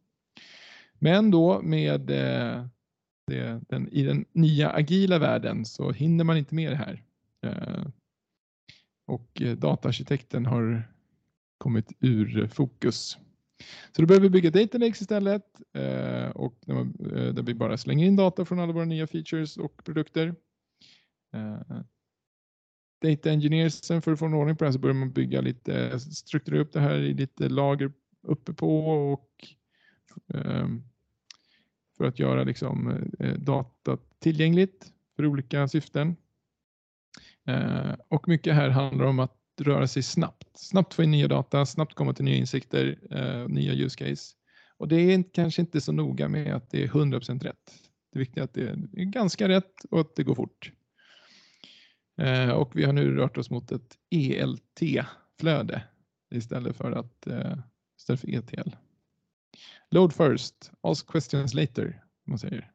[0.99, 2.67] Men då med eh,
[3.27, 7.03] det, den, I den nya agila världen så hinner man inte med det här.
[7.43, 7.87] Eh,
[9.07, 10.93] och eh, dataarkitekten har
[11.59, 13.19] kommit ur fokus.
[13.93, 17.55] Så då behöver vi bygga data lakes istället eh, och där, man, eh, där, vi
[17.55, 20.35] bara slänger in data från alla våra nya features och produkter.
[21.35, 21.81] Eh,
[23.03, 26.01] data engineersen för att få en ordning på det här så börjar man bygga lite,
[26.01, 27.93] strukturera upp det här i lite lager
[28.23, 29.31] uppe på och
[30.35, 30.83] ehm,
[31.97, 32.89] för att göra liksom,
[33.19, 36.17] eh, data tillgängligt för olika syften.
[37.47, 40.59] Eh, och mycket här handlar om att röra sig snabbt.
[40.59, 44.35] Snabbt få in nya data, snabbt komma till nya insikter, eh, nya use case.
[44.79, 47.73] Och det är kanske inte så noga med att det är 100% rätt.
[48.13, 50.73] Det viktiga är att det är ganska rätt och att det går fort.
[52.19, 55.83] Eh, och vi har nu rört oss mot ett ELT-flöde
[56.31, 57.59] istället för att eh,
[57.99, 58.71] istället för ETL.
[59.91, 62.05] Load first, ask questions later.
[62.27, 62.73] Man säger.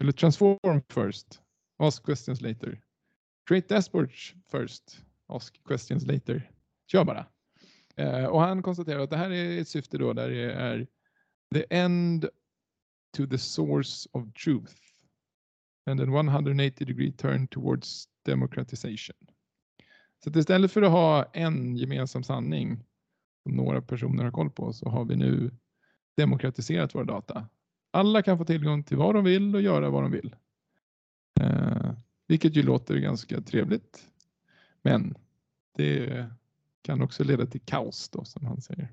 [0.00, 1.40] Eller transform first,
[1.78, 2.80] ask questions later.
[3.48, 6.50] Create dashboards first, ask questions later.
[6.86, 7.26] Kör bara.
[7.96, 10.86] Eh, och han konstaterar att det här är ett syfte då där det är
[11.54, 12.28] the end
[13.16, 14.74] to the source of truth
[15.90, 19.16] and an 180 degree turn towards democratization.
[20.24, 22.84] Så att istället för att ha en gemensam sanning
[23.42, 25.50] som några personer har koll på så har vi nu
[26.16, 27.48] demokratiserat våra data.
[27.90, 30.36] Alla kan få tillgång till vad de vill och göra vad de vill.
[31.40, 31.92] Eh,
[32.28, 34.10] vilket ju låter ganska trevligt.
[34.84, 35.14] Men
[35.76, 36.26] det
[36.82, 38.92] kan också leda till kaos då som han säger.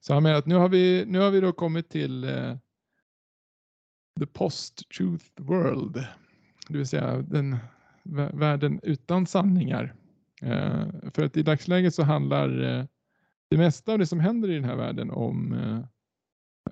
[0.00, 2.56] Så han menar att nu har vi, nu har vi då kommit till eh,
[4.20, 6.06] the post-truth world.
[6.68, 7.56] Det vill säga den
[8.32, 9.94] världen utan sanningar.
[10.42, 12.84] Eh, för att i dagsläget så handlar eh,
[13.50, 15.84] det mesta av det som händer i den här världen om eh,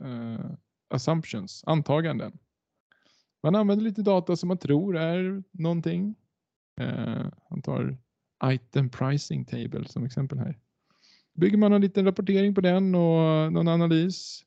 [0.02, 0.50] uh,
[0.90, 2.38] assumptions, antaganden.
[3.42, 6.14] Man använder lite data som man tror är någonting.
[6.80, 7.98] Uh, tar
[8.44, 10.58] item pricing table som exempel här.
[11.34, 14.44] Bygger man en liten rapportering på den och någon analys.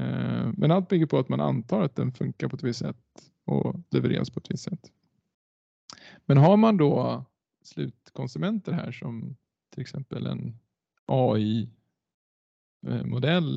[0.00, 2.96] Eh, men allt bygger på att man antar att den funkar på ett visst sätt
[3.44, 4.92] och levereras på ett visst sätt.
[6.26, 7.24] Men har man då
[7.62, 9.36] slutkonsumenter här som
[9.70, 10.58] till exempel en
[11.06, 11.70] AI-modell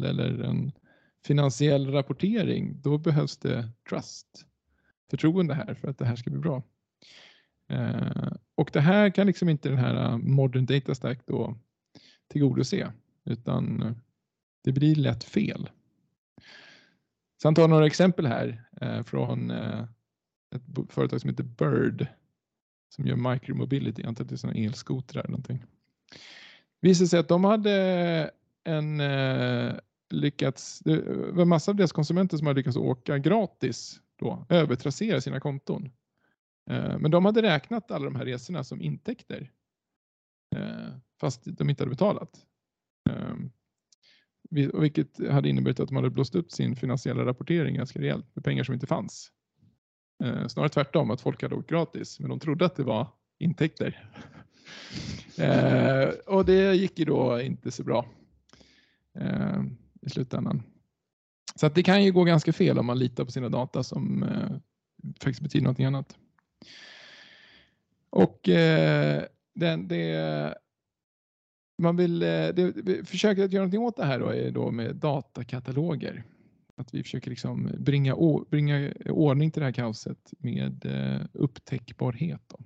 [0.04, 0.72] eh, eller en
[1.26, 4.46] finansiell rapportering, då behövs det trust,
[5.10, 6.64] förtroende här för att det här ska bli bra.
[7.70, 11.58] Eh, och det här kan liksom inte den här eh, modern data stack då
[12.28, 12.92] tillgodose,
[13.26, 13.92] utan eh,
[14.64, 15.70] det blir lätt fel.
[17.42, 19.84] Sen tar jag några exempel här eh, från eh,
[20.56, 22.08] ett företag som heter Bird
[22.96, 25.58] som gör micromobility, jag antar att det är sådana elskotrar eller någonting.
[26.82, 28.32] Det Visade sig att de hade
[28.64, 29.76] en eh,
[30.10, 31.02] lyckats, det
[31.32, 35.90] var massa av deras konsumenter som hade lyckats åka gratis då, övertrassera sina konton.
[36.70, 39.52] Eh, men de hade räknat alla de här resorna som intäkter
[40.56, 42.46] eh, fast de inte hade betalat.
[43.10, 43.52] Ehm,
[44.74, 48.64] vilket hade inneburit att de hade blåst upp sin finansiella rapportering ganska rejält med pengar
[48.64, 49.32] som inte fanns.
[50.24, 53.08] Eh, snarare tvärtom, att folk hade åkt gratis men de trodde att det var
[53.40, 54.12] intäkter.
[56.28, 58.06] Och det gick ju då inte så bra.
[60.02, 60.64] I slutändan.
[61.56, 64.26] Så att det kan ju gå ganska fel om man litar på sina data som
[65.20, 66.18] faktiskt betyder någonting annat.
[68.10, 69.24] Och eh,
[69.56, 70.56] den, det,
[71.82, 74.72] man vill, eh, det, vi försöker att göra någonting åt det här då, är då
[74.72, 76.24] med datakataloger.
[76.76, 78.16] Att vi försöker liksom bringa,
[78.50, 82.42] bringa ordning till det här kaoset med eh, upptäckbarhet.
[82.48, 82.60] Då.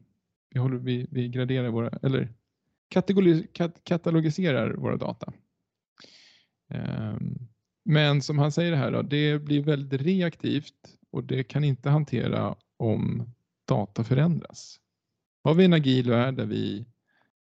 [0.49, 2.33] Vi, håller, vi, vi graderar våra, eller
[3.83, 5.33] katalogiserar våra data.
[6.69, 7.37] Ehm,
[7.85, 12.55] men som han säger här, då, det blir väldigt reaktivt och det kan inte hantera
[12.77, 13.29] om
[13.67, 14.80] data förändras.
[15.43, 16.85] Har vi en agil värld där vi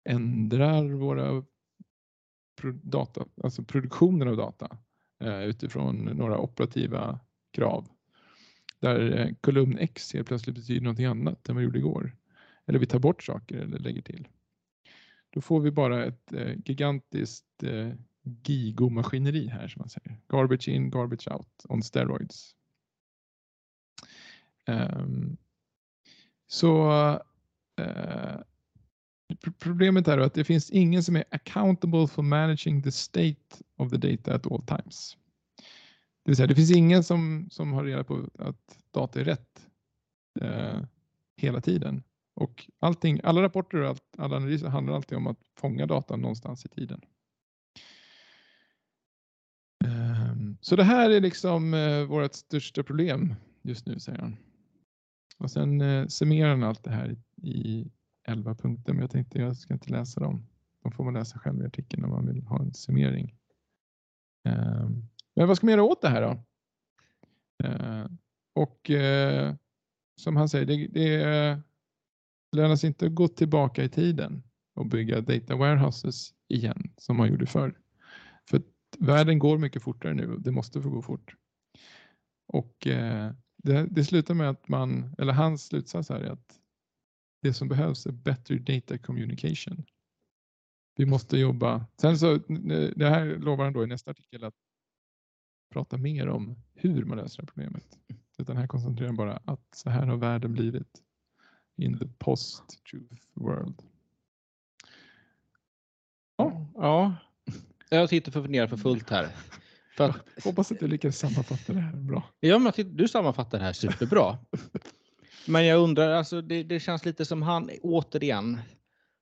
[0.09, 1.43] ändrar våra
[2.83, 4.77] data, alltså produktionen av data
[5.19, 7.19] eh, utifrån några operativa
[7.51, 7.87] krav.
[8.79, 12.15] Där eh, kolumn X helt plötsligt betyder någonting annat än vad det gjorde igår.
[12.65, 14.27] Eller vi tar bort saker eller lägger till.
[15.29, 17.93] Då får vi bara ett eh, gigantiskt eh,
[18.43, 20.17] gigomaskineri här som man säger.
[20.27, 22.55] Garbage in, garbage out on steroids.
[24.67, 25.37] Um,
[26.47, 26.91] så
[27.79, 28.41] uh,
[29.59, 33.97] Problemet är att det finns ingen som är accountable for managing the state of the
[33.97, 35.17] data at all times.
[36.23, 39.67] Det vill säga, det finns ingen som, som har reda på att data är rätt
[40.41, 40.79] eh,
[41.37, 42.03] hela tiden.
[42.33, 46.65] Och allting, alla rapporter och allt, alla analyser handlar alltid om att fånga data någonstans
[46.65, 47.01] i tiden.
[49.85, 54.37] Um, så det här är liksom eh, vårt största problem just nu, säger han.
[55.37, 57.91] Och sen eh, summerar han allt det här i, i
[58.27, 60.47] 11 punkter, men jag tänkte jag ska inte läsa dem.
[60.83, 63.35] De får man läsa själv i artikeln om man vill ha en summering.
[64.47, 64.89] Eh,
[65.35, 66.43] men vad ska man göra åt det här då?
[67.63, 68.05] Eh,
[68.55, 69.55] och eh,
[70.21, 71.61] som han säger, det, det
[72.55, 74.43] lönar sig inte att gå tillbaka i tiden
[74.75, 77.79] och bygga data warehouses igen som man gjorde förr.
[78.49, 78.61] För
[78.97, 81.35] världen går mycket fortare nu och det måste få gå fort.
[82.47, 83.31] Och eh,
[83.67, 86.59] det, det slutar med att man, eller hans slutsats här är att
[87.41, 89.85] det som behövs är bättre data communication.
[90.95, 91.85] Vi måste jobba.
[92.01, 92.37] Sen så,
[92.95, 94.55] det här lovar han då i nästa artikel att
[95.73, 97.97] prata mer om hur man löser det problemet.
[98.37, 101.03] Utan här koncentrerar han bara att så här har världen blivit
[101.77, 103.81] in the post-truth world.
[106.37, 107.15] Ja, ja.
[107.89, 109.27] jag sitter och funderar för fullt här.
[109.97, 110.17] För att...
[110.43, 112.23] Hoppas att du lyckas sammanfatta det här bra.
[112.39, 114.37] Ja, men du sammanfattar det här superbra.
[115.49, 118.59] Men jag undrar, alltså det, det, känns lite som han, återigen,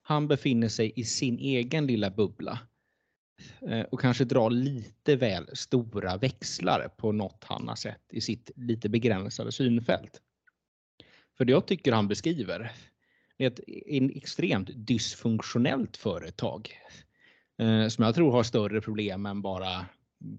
[0.02, 2.60] han befinner sig i sin egen lilla bubbla.
[3.62, 8.52] Eh, och kanske drar lite väl stora växlar på något han har sett i sitt
[8.56, 10.22] lite begränsade synfält.
[11.38, 12.72] För det jag tycker han beskriver
[13.38, 13.60] är ett
[14.16, 16.70] extremt dysfunktionellt företag.
[17.58, 19.86] Eh, som jag tror har större problem än bara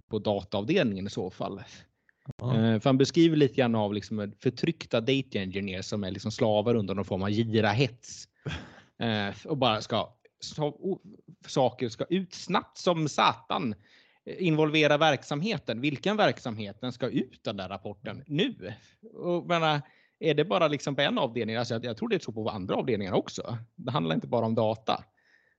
[0.09, 1.59] på dataavdelningen i så fall.
[2.43, 6.74] Eh, för han beskriver lite grann av liksom förtryckta data engineers som är liksom slavar
[6.74, 8.28] under någon form av gira-hets.
[8.99, 10.14] Eh, och bara ska,
[11.47, 13.74] saker ska ut snabbt som satan.
[14.39, 15.80] Involvera verksamheten.
[15.80, 18.74] Vilken verksamheten ska ut den där rapporten nu?
[19.14, 19.80] Och, menar,
[20.18, 21.57] är det bara liksom på en avdelning?
[21.57, 23.59] Alltså jag, jag tror det är så på andra avdelningar också.
[23.74, 25.05] Det handlar inte bara om data.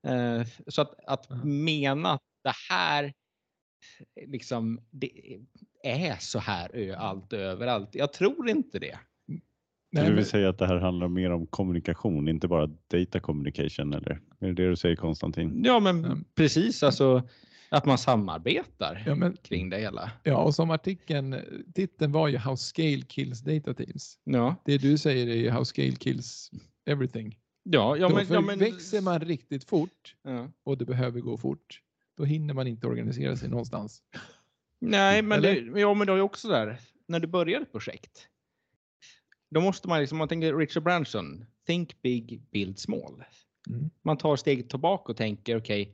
[0.08, 1.66] Eh, så att, att mm.
[1.66, 3.14] mena att det här
[4.28, 5.38] liksom, det
[5.84, 7.90] är så här allt överallt.
[7.96, 9.00] Jag tror inte det.
[9.92, 13.94] Nej, du vill säga att det här handlar mer om kommunikation, inte bara data communication
[13.94, 14.12] eller?
[14.40, 15.64] Är det det du säger Konstantin?
[15.66, 16.24] Ja, men mm.
[16.36, 17.28] precis alltså
[17.70, 20.12] att man samarbetar ja, men, kring det hela.
[20.24, 21.36] Ja, och som artikeln,
[21.76, 24.20] titeln var ju How Scale Kills Data Teams.
[24.24, 24.56] Ja.
[24.66, 26.52] Det du säger är ju How Scale Kills
[26.86, 27.38] Everything.
[27.64, 28.60] Ja, ja, men, Då, ja, men...
[28.60, 30.48] växer man riktigt fort ja.
[30.64, 31.82] och det behöver gå fort,
[32.18, 34.04] då hinner man inte organisera sig någonstans.
[34.80, 38.28] Nej, men, det, ja, men det är också där, när du börjar ett projekt.
[39.50, 43.24] Då måste man, liksom, man tänker Richard Branson, think big, build small.
[43.70, 43.90] Mm.
[44.02, 45.94] Man tar steget tillbaka och tänker, okej, okay,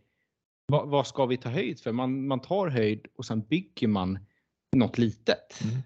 [0.66, 1.92] vad, vad, ska vi ta höjd för?
[1.92, 4.20] Man, man tar höjd och sen bygger man
[4.76, 5.62] något litet.
[5.64, 5.82] Mm.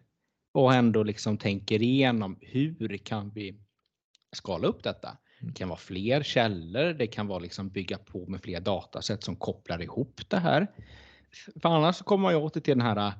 [0.52, 3.56] Och ändå liksom tänker igenom, hur kan vi
[4.36, 5.18] skala upp detta?
[5.40, 9.36] Det kan vara fler källor, det kan vara liksom bygga på med fler datasätt som
[9.36, 10.68] kopplar ihop det här.
[11.62, 13.14] För annars kommer man ju åter till den här äh,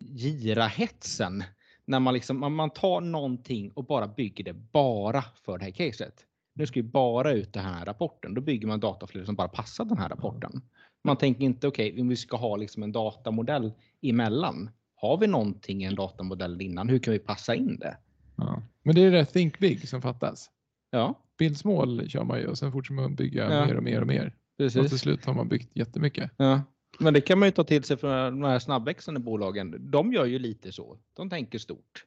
[0.00, 1.44] gira-hetsen.
[1.84, 6.14] När man, liksom, man tar någonting och bara bygger det bara för det här caset.
[6.54, 8.34] Nu ska vi bara ut den här rapporten.
[8.34, 10.62] Då bygger man dataflöden som bara passar den här rapporten.
[11.04, 14.70] Man tänker inte okej, okay, vi ska ha liksom en datamodell emellan.
[14.94, 16.88] Har vi någonting i en datamodell innan?
[16.88, 17.96] Hur kan vi passa in det?
[18.36, 18.62] Ja.
[18.82, 20.50] Men det är det Think Big som fattas.
[20.90, 21.23] Ja.
[21.56, 23.66] Small kör man ju och sen fortsätter man bygga ja.
[23.66, 24.34] mer och mer och mer.
[24.58, 24.82] Precis.
[24.82, 26.30] Och till slut har man byggt jättemycket.
[26.36, 26.62] Ja.
[26.98, 29.90] Men det kan man ju ta till sig för de här snabbväxande bolagen.
[29.90, 30.98] De gör ju lite så.
[31.14, 32.04] De tänker stort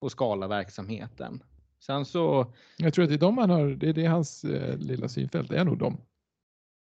[0.00, 1.42] och skala verksamheten.
[1.80, 2.52] Sen så.
[2.76, 3.66] Jag tror att det är de han har.
[3.66, 5.50] Det är det hans eh, lilla synfält.
[5.50, 6.00] Det är nog de.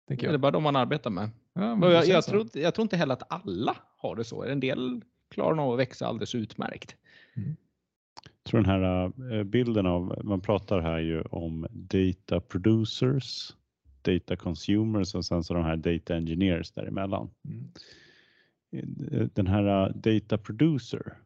[0.08, 0.34] Tänker jag.
[0.34, 1.30] Det är bara de man arbetar med.
[1.54, 4.44] Ja, jag, jag, tror, jag tror inte heller att alla har det så.
[4.44, 6.96] En del klarar nog att växa alldeles utmärkt.
[7.36, 7.56] Mm.
[8.50, 13.56] Tror den här eh, bilden av, man pratar här ju om data producers
[14.02, 17.30] data consumers och sen så de här data engineers däremellan.
[17.46, 17.72] Mm.
[19.34, 21.18] Den här uh, data producer,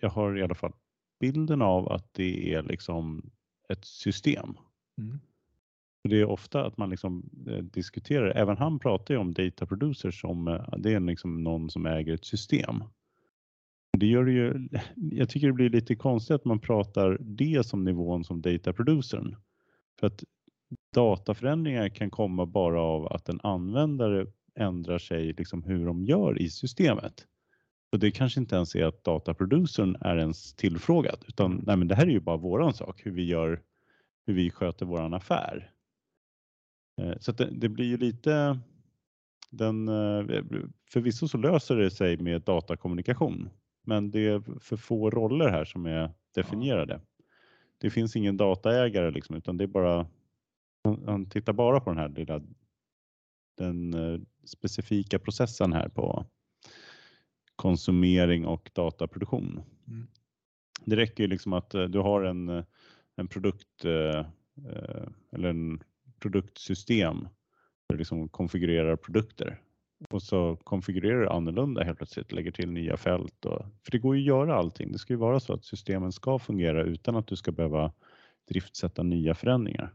[0.00, 0.72] jag har i alla fall
[1.20, 3.30] bilden av att det är liksom
[3.68, 4.54] ett system.
[4.98, 5.18] Mm.
[6.08, 10.20] Det är ofta att man liksom eh, diskuterar, även han pratar ju om data producers
[10.20, 12.82] som eh, det är liksom någon som äger ett system.
[13.98, 17.84] Det gör det ju, jag tycker det blir lite konstigt att man pratar det som
[17.84, 19.36] nivån som data producern.
[20.00, 20.24] För att
[20.94, 26.50] dataförändringar kan komma bara av att en användare ändrar sig liksom hur de gör i
[26.50, 27.26] systemet.
[27.92, 31.94] Och det kanske inte ens är att dataproducern är ens tillfrågad utan nej men det
[31.94, 33.62] här är ju bara våran sak hur vi gör,
[34.26, 35.70] hur vi sköter våran affär.
[37.00, 38.58] Eh, så det, det, blir ju lite
[39.50, 40.42] den, eh,
[40.92, 43.50] förvisso så löser det sig med datakommunikation
[43.82, 47.00] men det är för få roller här som är definierade.
[47.78, 50.06] Det finns ingen dataägare liksom utan det är bara,
[51.06, 52.42] han tittar bara på den här lilla
[53.56, 56.26] den eh, specifika processen här på
[57.56, 59.62] konsumering och dataproduktion.
[59.88, 60.06] Mm.
[60.84, 62.64] Det räcker ju liksom att du har en,
[63.16, 63.84] en produkt
[65.32, 65.82] eller en
[66.18, 67.20] produktsystem
[67.88, 69.60] där du liksom konfigurerar produkter
[70.10, 73.44] och så konfigurerar du annorlunda helt plötsligt, lägger till nya fält.
[73.44, 74.92] Och, för det går ju att göra allting.
[74.92, 77.92] Det ska ju vara så att systemen ska fungera utan att du ska behöva
[78.48, 79.94] driftsätta nya förändringar.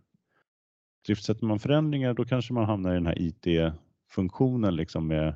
[1.06, 5.36] Driftsätter man förändringar då kanske man hamnar i den här IT-funktionen liksom med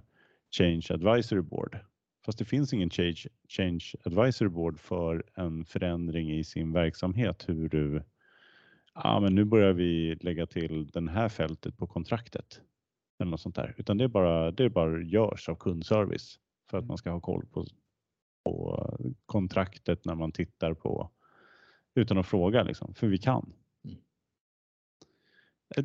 [0.58, 1.80] Change Advisory Board.
[2.26, 7.70] Fast det finns ingen change, change Advisory Board för en förändring i sin verksamhet hur
[7.70, 8.04] du
[8.94, 12.62] ja, men nu börjar vi lägga till den här fältet på kontraktet
[13.20, 16.40] eller något sånt där, utan det är bara det är bara görs av kundservice
[16.70, 17.66] för att man ska ha koll på,
[18.44, 21.12] på kontraktet när man tittar på
[21.96, 23.54] utan att fråga liksom, för vi kan.
[23.86, 23.98] Mm.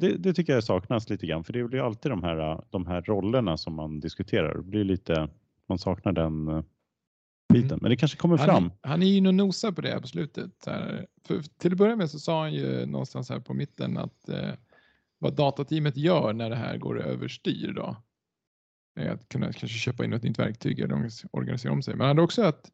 [0.00, 3.02] Det, det, tycker jag saknas lite grann, för det blir alltid de här, de här
[3.02, 4.54] rollerna som man diskuterar.
[4.54, 5.28] Det blir lite,
[5.66, 6.64] man saknar den
[7.52, 7.70] biten.
[7.70, 7.78] Mm.
[7.82, 8.70] Men det kanske kommer han, fram.
[8.80, 10.66] Han är ju och nosar på det här på slutet.
[10.66, 11.06] Här.
[11.24, 14.50] För till att börja med så sa han ju någonstans här på mitten att eh,
[15.22, 17.96] vad datateamet gör när det här går överstyr då
[19.00, 21.94] är att kunna kanske köpa in ett nytt verktyg eller organisera om sig.
[21.94, 22.70] Men han hade också att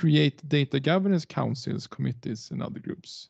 [0.00, 3.26] create data governance councils, committees and other groups.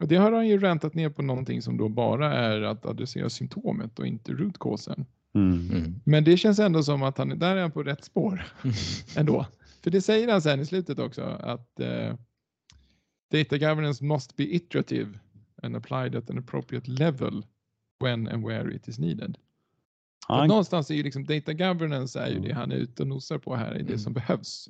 [0.00, 3.30] Och det har han ju räntat ner på någonting som då bara är att adressera
[3.30, 5.06] symptomet och inte rootcausen.
[5.34, 5.70] Mm.
[5.70, 6.00] Mm.
[6.04, 8.44] Men det känns ändå som att han där är han på rätt spår
[9.16, 9.46] ändå.
[9.82, 12.14] För det säger han sen i slutet också att uh,
[13.32, 15.18] data governance must be iterative
[15.62, 17.42] and applied at an appropriate level
[18.00, 19.38] when and where it is needed.
[20.28, 20.48] Han...
[20.48, 23.56] Någonstans är ju liksom data governance är ju det han är ute och nosar på
[23.56, 23.98] här, är det mm.
[23.98, 24.68] som behövs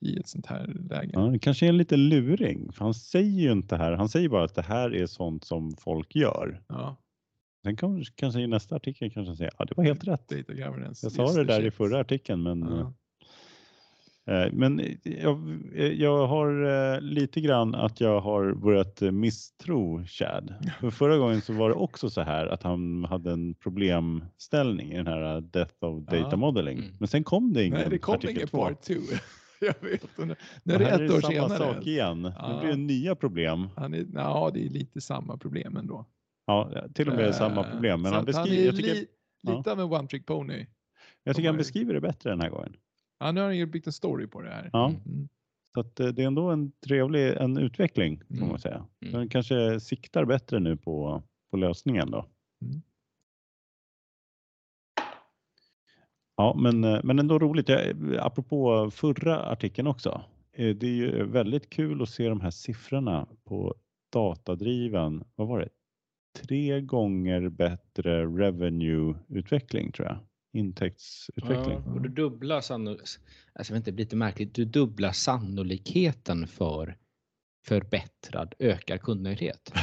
[0.00, 1.10] i ett sånt här läge.
[1.12, 4.28] Ja, det kanske är en liten luring, för han säger ju inte här, han säger
[4.28, 6.62] bara att det här är sånt som folk gör.
[6.68, 6.96] Ja.
[7.62, 10.28] Sen kanske, kanske i nästa artikel kanske säga, ja det var helt rätt.
[10.28, 11.06] Data governance.
[11.06, 11.66] Jag sa det där shit.
[11.66, 12.92] i förra artikeln men ja.
[14.28, 15.60] Eh, men jag,
[15.96, 16.64] jag, har
[16.94, 20.54] eh, lite grann att jag har börjat misstro Chad.
[20.80, 24.96] För förra gången så var det också så här att han hade en problemställning i
[24.96, 26.36] den här Death of Data ja.
[26.36, 26.78] Modeling.
[26.78, 26.90] Mm.
[26.98, 28.94] Men sen kom det ingen Nej, det kom ingen part 2.
[29.60, 30.36] jag vet inte.
[30.62, 31.48] Nu är det ett år senare.
[31.48, 32.32] samma sak igen.
[32.38, 32.52] Ja.
[32.52, 33.68] Nu blir det nya problem.
[33.76, 36.06] Han är, ja, det är lite samma problem ändå.
[36.46, 38.02] Ja, till och med uh, samma problem.
[38.02, 39.06] Men han, beskriver, han är li, tycker,
[39.56, 40.66] lite av en one trick pony.
[41.24, 42.76] Jag tycker han beskriver det bättre den här gången.
[43.20, 44.70] Ja, nu har han ju byggt en story på det här.
[44.72, 44.88] Ja.
[44.88, 45.28] Mm.
[45.74, 48.48] Så att eh, det är ändå en trevlig en utveckling får mm.
[48.48, 48.86] man säga.
[49.02, 49.14] Mm.
[49.14, 52.26] Den kanske siktar bättre nu på, på lösningen då.
[52.62, 52.82] Mm.
[56.36, 57.68] Ja, men, eh, men ändå roligt.
[57.68, 60.24] Jag, apropå förra artikeln också.
[60.52, 63.74] Eh, det är ju väldigt kul att se de här siffrorna på
[64.12, 65.24] datadriven.
[65.34, 65.68] Vad var det?
[66.42, 70.18] Tre gånger bättre revenue utveckling tror jag
[70.52, 71.82] intäktsutveckling.
[71.86, 73.22] Ja, och du dubblar sannolikheten,
[73.52, 76.96] alltså inte, lite märkligt, du dubblar sannolikheten för
[77.66, 79.72] förbättrad ökad kundnöjdhet.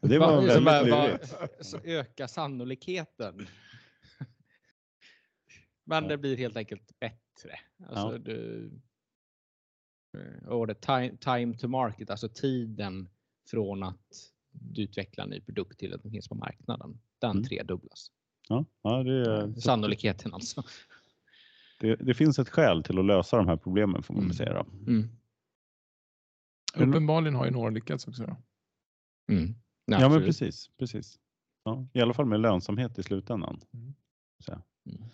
[0.00, 1.34] Det var väldigt bara, lurigt.
[1.60, 3.46] Så ökar sannolikheten.
[5.84, 7.58] Men det blir helt enkelt bättre.
[7.86, 8.18] Alltså ja.
[8.18, 8.70] du,
[10.46, 13.08] och det time, time to market, alltså tiden
[13.50, 17.00] från att du utvecklar en ny produkt till att den finns på marknaden.
[17.18, 17.44] Den mm.
[17.44, 18.10] tredubblas.
[18.48, 20.62] Ja, ja, det är, Sannolikheten alltså.
[21.80, 24.34] Det, det, finns ett skäl till att lösa de här problemen får man mm.
[24.34, 24.66] säga.
[24.86, 25.08] Mm.
[26.76, 28.22] Uppenbarligen har ju några lyckats också.
[28.22, 28.36] Då.
[29.34, 29.54] Mm.
[29.84, 30.70] Ja, ja men precis.
[30.78, 31.18] precis.
[31.64, 33.60] Ja, I alla fall med lönsamhet i slutändan.
[33.74, 33.94] Mm.
[34.86, 35.10] mm.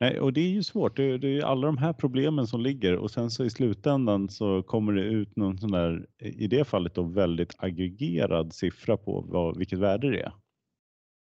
[0.00, 0.96] Nej, och det är ju svårt.
[0.96, 4.62] Det, det är alla de här problemen som ligger och sen så i slutändan så
[4.62, 9.58] kommer det ut någon sån där, i det fallet då väldigt aggregerad siffra på vad,
[9.58, 10.32] vilket värde det är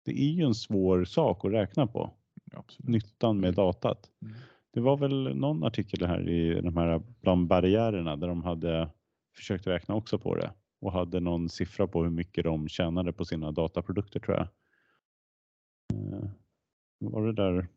[0.05, 2.11] det är ju en svår sak att räkna på.
[2.53, 2.89] Absolut.
[2.89, 3.55] Nyttan med mm.
[3.55, 4.11] datat.
[4.23, 4.35] Mm.
[4.73, 8.91] Det var väl någon artikel här i de här bland barriärerna där de hade
[9.37, 13.25] försökte räkna också på det och hade någon siffra på hur mycket de tjänade på
[13.25, 14.49] sina dataprodukter tror jag.
[15.95, 16.31] Eh,
[16.99, 17.69] var det där?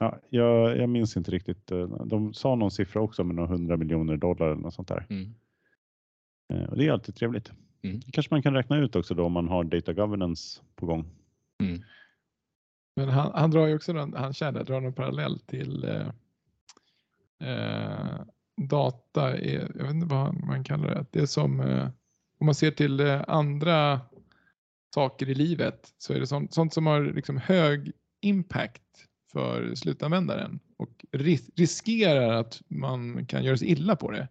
[0.00, 1.66] Ja, jag, jag minns inte riktigt.
[2.04, 5.06] De sa någon siffra också med några hundra miljoner dollar eller något sånt där.
[5.10, 5.34] Mm.
[6.52, 7.52] Eh, och det är alltid trevligt.
[7.82, 8.00] Mm.
[8.00, 11.10] Kanske man kan räkna ut också då om man har data governance på gång.
[11.62, 11.82] Mm.
[12.96, 16.08] Men han, han drar ju också, någon, han känner, drar en parallell till eh,
[17.48, 18.20] eh,
[18.68, 21.88] data, är, jag vet inte vad man kallar det, det är som eh,
[22.38, 24.00] om man ser till eh, andra
[24.94, 28.82] saker i livet så är det sånt, sånt som har liksom hög impact
[29.32, 34.28] för slutanvändaren och ris riskerar att man kan göra sig illa på det.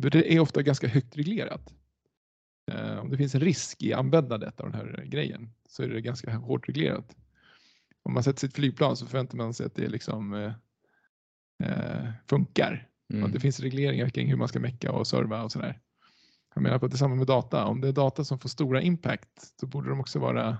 [0.00, 1.74] Det är ofta ganska högt reglerat.
[2.72, 6.00] Eh, om det finns en risk i användandet av den här grejen så är det
[6.00, 7.16] ganska hårt reglerat.
[8.02, 10.52] Om man sätter sitt flygplan så förväntar man sig att det liksom eh,
[11.64, 12.88] eh, funkar.
[13.12, 13.24] Mm.
[13.24, 15.80] Att det finns regleringar kring hur man ska mecka och serva och sådär.
[16.54, 17.64] Jag menar på att det är samma med data.
[17.64, 20.58] Om det är data som får stora impact så borde de också vara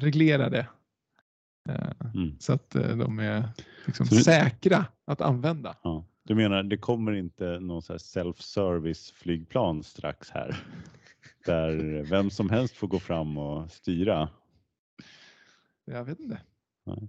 [0.00, 0.66] reglerade.
[1.68, 2.36] Eh, Mm.
[2.40, 3.48] Så att eh, de är
[3.86, 5.76] liksom Så det- säkra att använda.
[5.82, 6.04] Ja.
[6.26, 10.56] Du menar det kommer inte någon self-service flygplan strax här?
[11.46, 14.28] Där vem som helst får gå fram och styra?
[15.84, 16.40] Jag vet inte.
[16.86, 17.08] Nej.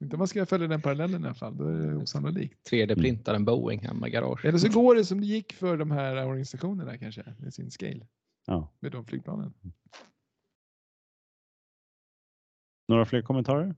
[0.00, 1.56] Inte om man ska följa den parallellen i alla fall.
[1.56, 2.70] Då är det osannolikt.
[2.70, 4.44] 3D-printar en Boeing hemma i garaget.
[4.44, 8.06] Eller så går det som det gick för de här organisationerna kanske med sin scale
[8.46, 8.72] Ja.
[8.80, 9.54] med de flygplanen.
[12.88, 13.74] Några fler kommentarer?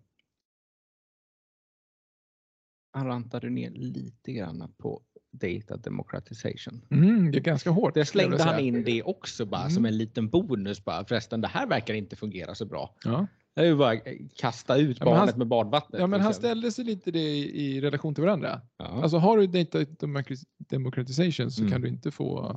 [2.93, 6.85] Han rantade ner lite grann på data democratization.
[6.91, 7.95] Mm, det är ganska hårt.
[7.95, 9.71] Det slängde han in det också bara Mm.
[9.71, 10.85] som en liten bonus.
[10.85, 11.05] Bara.
[11.05, 12.95] Förresten, det här verkar inte fungera så bra.
[13.05, 13.27] Ja.
[13.55, 13.97] Det är ju bara
[14.37, 16.01] kasta ut Ja, barnet han- med badvattnet.
[16.01, 16.41] ja, men han liksom.
[16.43, 18.61] ställde sig lite det i, i relation till varandra.
[18.77, 18.85] Ja.
[18.85, 21.73] Alltså har du data democrat- democratization så Mm.
[21.73, 22.57] kan du inte få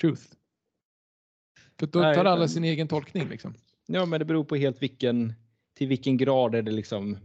[0.00, 0.22] truth.
[1.78, 3.54] För då tar alla sin egen tolkning liksom.
[3.86, 5.32] ja, men det beror på helt vilken,
[5.74, 7.18] till vilken grad är det liksom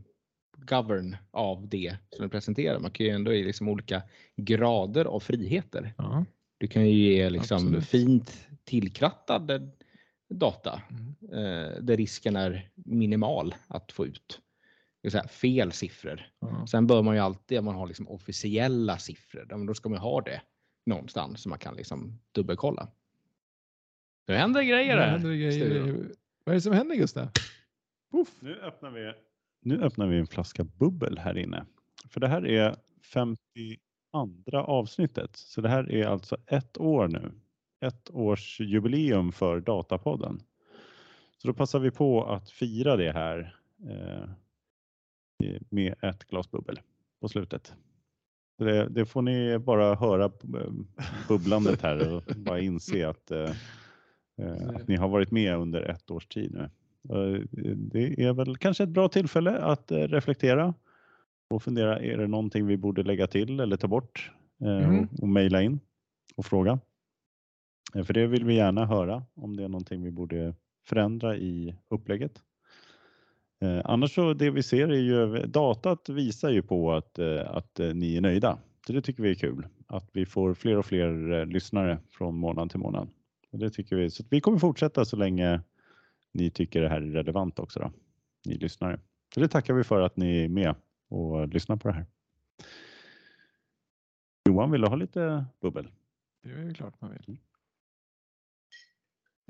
[0.58, 2.80] govern av det som du presenterar.
[2.80, 4.02] Man kan ju ändå ge liksom olika
[4.36, 5.94] grader av friheter.
[5.98, 6.26] Ja.
[6.58, 7.86] Du kan ju ge liksom Absolut.
[7.86, 9.72] fint tillkrattad
[10.30, 11.16] data Mm.
[11.34, 14.42] eh, där risken är minimal att få ut
[15.12, 16.30] säga, fel siffror.
[16.40, 16.68] Ja.
[16.68, 20.22] Sen bör man ju alltid, om man har liksom officiella siffror, då ska man ha
[20.22, 20.42] det
[20.86, 22.88] någonstans så man kan liksom dubbelkolla.
[24.28, 25.08] Nu händer grejer här.
[25.10, 25.80] händer grejer.
[26.44, 27.28] Vad är det som händer Gustav?
[28.12, 28.28] Puff.
[28.40, 29.14] Nu öppnar vi,
[29.68, 31.66] nu öppnar vi en flaska bubbel här inne.
[32.10, 32.76] För det här är
[33.14, 35.36] 52 avsnittet.
[35.36, 37.32] Så det här är alltså ett år nu.
[37.80, 40.42] Ett års jubileum för Datapodden.
[41.38, 43.56] Så då passar vi på att fira det här
[43.90, 44.30] eh,
[45.70, 46.80] med ett glas bubbel
[47.22, 47.76] på slutet.
[48.58, 50.72] Det, det får ni bara höra eh,
[51.28, 53.52] bubblandet här och bara inse att, eh,
[54.38, 56.70] eh, att ni har varit med under ett års tid nu.
[57.10, 57.42] Eh,
[57.76, 60.74] Det är väl kanske ett bra tillfälle att eh, reflektera
[61.50, 64.32] och fundera, är det någonting vi borde lägga till eller ta bort?
[64.62, 65.00] Eh, Mm.
[65.00, 65.80] Och, och mejla in
[66.36, 66.80] och fråga.
[68.06, 70.54] För det vill vi gärna höra om det är någonting vi borde
[70.88, 72.42] förändra i upplägget.
[73.62, 77.80] Eh, Annars så det vi ser är ju, datat visar ju på att, eh, att
[77.80, 78.58] eh, ni är nöjda.
[78.88, 79.68] Så det tycker vi är kul.
[79.88, 83.08] Att vi får fler och fler lyssnare från månad till månad.
[83.52, 84.10] Och det tycker vi.
[84.10, 85.62] Så vi kommer fortsätta så länge
[86.38, 87.92] ni tycker det här är relevant också då,
[88.46, 89.00] ni lyssnare.
[89.34, 90.76] Så det tackar vi för att ni är med
[91.08, 92.06] och lyssnar på det här.
[94.50, 95.92] Johan, vill du ha lite bubbel?
[96.44, 97.38] Det är klart man vill.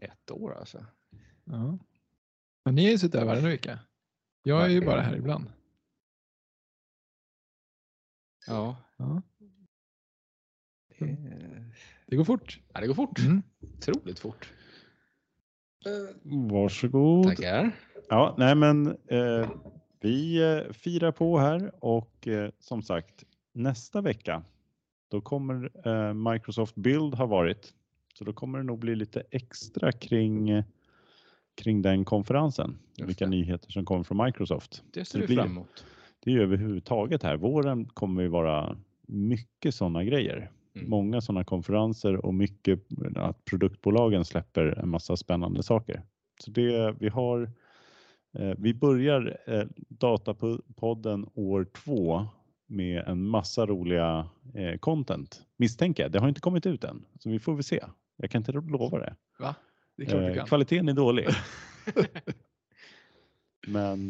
[0.02, 0.86] Ett år alltså.
[1.44, 1.80] Ja.
[2.66, 3.80] Men ni är ju suttit här varje vecka.
[4.44, 5.52] Jag är ju bara här ibland.
[8.48, 8.78] Ja.
[8.98, 9.22] Ja.
[11.00, 11.18] Det,
[12.06, 12.60] Det går fort.
[12.74, 13.20] ja, det går fort.
[13.20, 13.44] Mm.
[13.62, 14.54] Otroligt fort.
[16.24, 17.28] Varsågod.
[17.28, 17.72] Tackar.
[18.10, 19.50] Ja, nej men eh,
[20.00, 23.24] vi eh, firar på här och eh, som sagt
[23.54, 24.44] nästa vecka
[25.08, 27.74] då kommer eh, Microsoft Build ha varit.
[28.14, 30.64] Så då kommer det nog bli lite extra kring,
[31.56, 32.80] kring den konferensen.
[32.98, 34.84] Vilka nyheter som kommer från Microsoft.
[34.92, 35.86] Det ser vi fram emot.
[36.20, 37.38] Det är ju överhuvudtaget här.
[37.38, 38.78] Våren kommer ju vara
[39.08, 40.52] mycket sådana grejer.
[40.78, 40.90] Mm.
[40.90, 42.80] Många sådana konferenser och mycket
[43.16, 46.02] att produktbolagen släpper en massa spännande saker.
[46.44, 47.52] Så det vi har.
[48.40, 52.28] Eh, vi börjar eh, Datapodden år två
[52.68, 56.12] med en massa roliga eh, content misstänker jag.
[56.12, 57.84] Det har inte kommit ut än, så vi får väl se.
[58.18, 59.16] Jag kan inte lova det.
[59.40, 59.56] Va?
[59.98, 60.48] Det är klart Eh, kan.
[60.48, 61.28] kvaliteten är dålig.
[63.68, 64.10] Men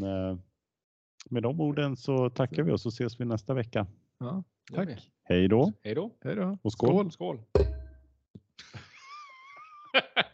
[1.29, 3.87] med de orden så tackar vi oss och ses vi nästa vecka.
[4.19, 4.43] Ja,
[4.73, 5.11] tack.
[5.23, 6.11] Hej då Hej då.
[6.23, 6.57] Hej då.
[6.61, 7.11] och skål.
[7.11, 7.41] Skål.
[9.93, 10.23] Vakna